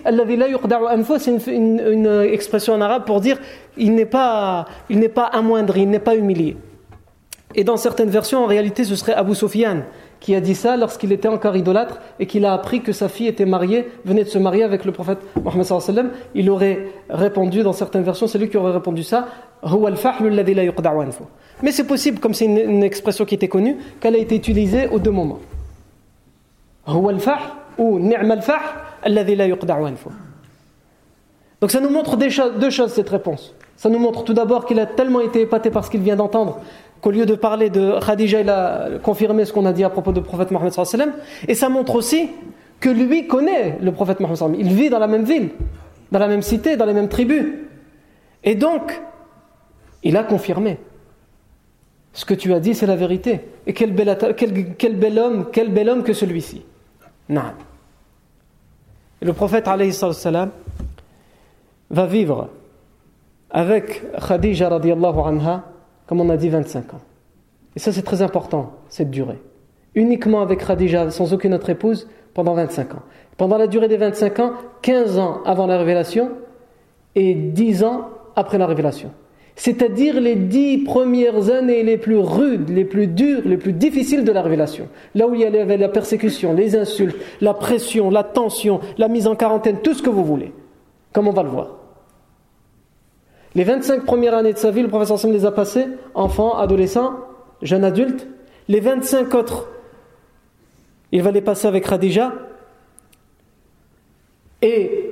[1.19, 3.39] C'est une, expression en arabe pour dire
[3.77, 4.67] il n'est pas,
[5.15, 6.57] pas amoindri, il n'est pas humilié.
[7.55, 9.83] Et dans certaines versions, en réalité, ce serait Abu Sufyan
[10.21, 13.29] qui a dit ça lorsqu'il était encore idolâtre et qu'il a appris que sa fille
[13.29, 16.11] était mariée, venait de se marier avec le prophète Mohammed sallam.
[16.35, 19.29] Il aurait répondu dans certaines versions, c'est lui qui aurait répondu ça.
[21.63, 24.99] Mais c'est possible, comme c'est une, expression qui était connue, qu'elle a été utilisée aux
[24.99, 25.41] deux moments.
[26.89, 27.99] ou
[31.61, 33.55] Donc ça nous montre deux choses cette réponse.
[33.77, 36.61] Ça nous montre tout d'abord qu'il a tellement été épaté par ce qu'il vient d'entendre
[37.01, 40.13] qu'au lieu de parler de Khadija, il a confirmé ce qu'on a dit à propos
[40.13, 40.73] du prophète Mohammed
[41.47, 42.31] et ça montre aussi
[42.81, 45.51] que lui connaît le prophète Mohammed il vit dans la même ville,
[46.11, 47.47] dans la même cité, dans les mêmes tribus.
[48.45, 49.01] Et donc,
[50.03, 50.79] il a confirmé.
[52.17, 53.43] Ce que tu as dit, c'est la vérité.
[53.67, 54.09] Et quel bel,
[55.19, 56.65] homme, quel bel homme que celui-ci.
[57.29, 57.43] Le
[59.35, 60.51] prophète salam
[61.91, 62.49] va vivre
[63.51, 65.65] avec Khadija radiallahu anha
[66.07, 67.03] comme on a dit 25 ans.
[67.75, 69.43] Et ça c'est très important, cette durée.
[69.95, 73.03] Uniquement avec Khadija, sans aucune autre épouse, pendant 25 ans.
[73.37, 76.31] Pendant la durée des 25 ans, 15 ans avant la révélation
[77.15, 79.11] et 10 ans après la révélation.
[79.57, 84.31] C'est-à-dire les 10 premières années les plus rudes, les plus dures, les plus difficiles de
[84.31, 84.89] la révélation.
[85.15, 89.27] Là où il y avait la persécution, les insultes, la pression, la tension, la mise
[89.27, 90.53] en quarantaine, tout ce que vous voulez.
[91.15, 91.77] Comme on va le voir.
[93.55, 97.15] Les 25 premières années de sa vie, le professeur Sam les a passées, enfant, adolescent,
[97.63, 98.29] jeune adulte.
[98.69, 99.71] Les 25 autres,
[101.13, 102.35] il va les passer avec Khadija.
[104.61, 105.06] Et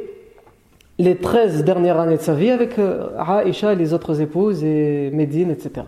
[0.99, 5.11] les 13 dernières années de sa vie avec euh, Aïcha et les autres épouses et
[5.13, 5.87] Médine, etc.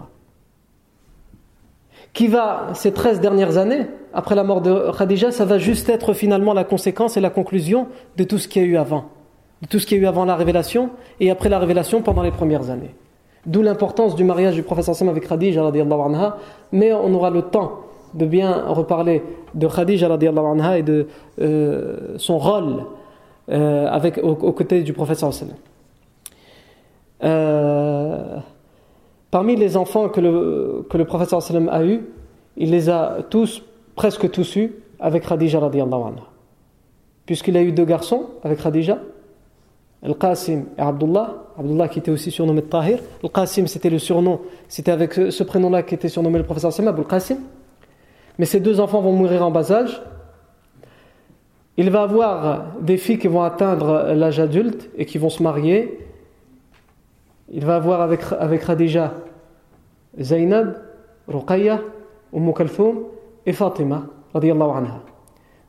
[2.13, 6.15] Qui va, ces 13 dernières années, après la mort de Khadija, ça va juste être
[6.15, 9.05] finalement la conséquence et la conclusion de tout ce qu'il y a eu avant
[9.63, 10.91] de tout ce qu'il y a eu avant la révélation
[11.21, 12.95] et après la révélation pendant les premières années.
[13.47, 16.37] D'où l'importance du mariage du professeur Sam avec Khadija anha,
[16.73, 17.81] mais on aura le temps
[18.15, 19.23] de bien reparler
[19.55, 21.07] de Khadija anha et de
[21.41, 22.85] euh, son rôle
[23.51, 25.51] euh, avec, aux, côtés du professeur Sam.
[27.23, 28.39] Euh,
[29.31, 32.07] parmi les enfants que le, que le professeur sallam a eu,
[32.57, 33.63] il les a tous,
[33.95, 36.13] presque tous eus, avec Khadija anha.
[37.25, 38.99] Puisqu'il a eu deux garçons avec Khadija,
[40.03, 41.45] Al-Qasim et Abdullah.
[41.59, 42.99] Abdullah qui était aussi surnommé Tahir.
[43.23, 47.39] Al-Qasim c'était le surnom, c'était avec ce prénom-là qui était surnommé le professeur Sam, Al-Qasim.
[48.39, 50.03] Mais ces deux enfants vont mourir en bas âge.
[51.79, 55.99] Il va avoir des filles qui vont atteindre l'âge adulte et qui vont se marier.
[57.51, 59.13] Il va avoir avec, avec Khadija
[60.19, 60.77] Zainab,
[61.29, 61.81] Ruqayya,
[62.33, 63.05] Umm Kalthoum
[63.45, 65.03] et Fatima, anha.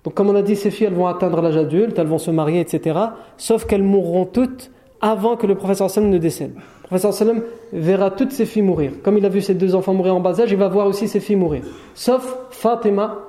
[0.03, 2.31] Donc comme on a dit, ces filles, elles vont atteindre l'âge adulte, elles vont se
[2.31, 2.97] marier, etc.
[3.35, 6.53] Sauf qu'elles mourront toutes avant que le professeur sallam ne décède.
[6.55, 7.41] Le professeur sallam
[7.73, 8.93] verra toutes ses filles mourir.
[9.03, 11.07] Comme il a vu ses deux enfants mourir en bas âge, il va voir aussi
[11.07, 11.63] ses filles mourir.
[11.93, 13.19] Sauf Fatima,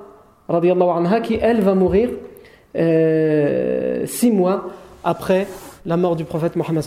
[0.47, 2.11] anha, qui elle va mourir
[2.79, 4.67] euh, six mois
[5.03, 5.47] après
[5.85, 6.83] la mort du prophète Mohammed.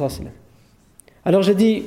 [1.24, 1.84] Alors j'ai dit,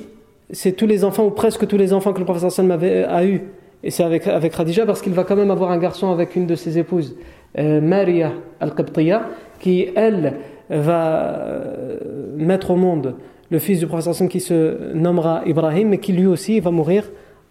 [0.52, 3.42] c'est tous les enfants, ou presque tous les enfants que le sallam avait, a eu.
[3.84, 4.54] Et c'est avec, avec
[4.86, 7.16] parce qu'il va quand même avoir un garçon avec une de ses épouses.
[7.58, 9.30] Euh, Maria al-Qibtiyya,
[9.60, 10.34] qui elle
[10.70, 12.00] va euh,
[12.36, 13.16] mettre au monde
[13.52, 17.04] le fils du professeur qui se nommera Ibrahim, mais qui lui aussi va mourir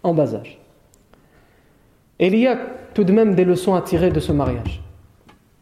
[0.03, 0.59] en bas âge.
[2.19, 2.57] Il y a
[2.93, 4.81] tout de même des leçons à tirer de ce mariage,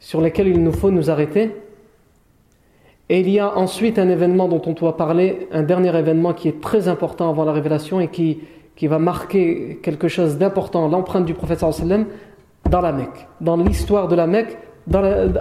[0.03, 1.55] sur lesquelles il nous faut nous arrêter.
[3.07, 6.49] Et il y a ensuite un événement dont on doit parler, un dernier événement qui
[6.49, 8.39] est très important avant la révélation et qui,
[8.75, 12.07] qui va marquer quelque chose d'important, l'empreinte du prophète sallam
[12.69, 14.57] dans la Mecque, dans l'histoire de la Mecque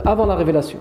[0.05, 0.79] avant la révélation.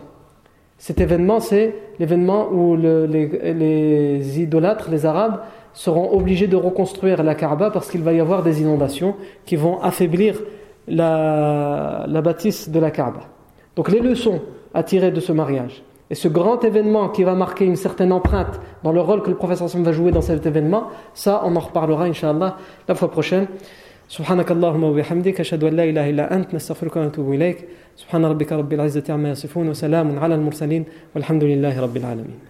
[0.78, 5.40] Cet événement, c'est l'événement où les, idolâtres, les Arabes,
[5.74, 9.16] seront obligés de reconstruire la Kaaba parce qu'il va y avoir des inondations
[9.46, 10.40] qui vont affaiblir
[10.88, 13.31] la, bâtisse de la Kaaba.
[13.81, 14.41] Donc les leçons
[14.74, 18.61] à tirer de ce mariage et ce grand événement qui va marquer une certaine empreinte
[18.85, 22.05] dans le rôle que le professeur va jouer dans cet événement, ça on en reparlera
[22.05, 22.57] Inch'Allah
[22.89, 23.47] la fois prochaine.
[24.09, 27.66] سبحانك اللهم وبحمدك أشهد أن لا إله إلا أنت نستغفرك ونتوب إليك
[27.97, 32.49] سبحان ربك رب العزة عما يصفون وسلام على المرسلين والحمد لله رب العالمين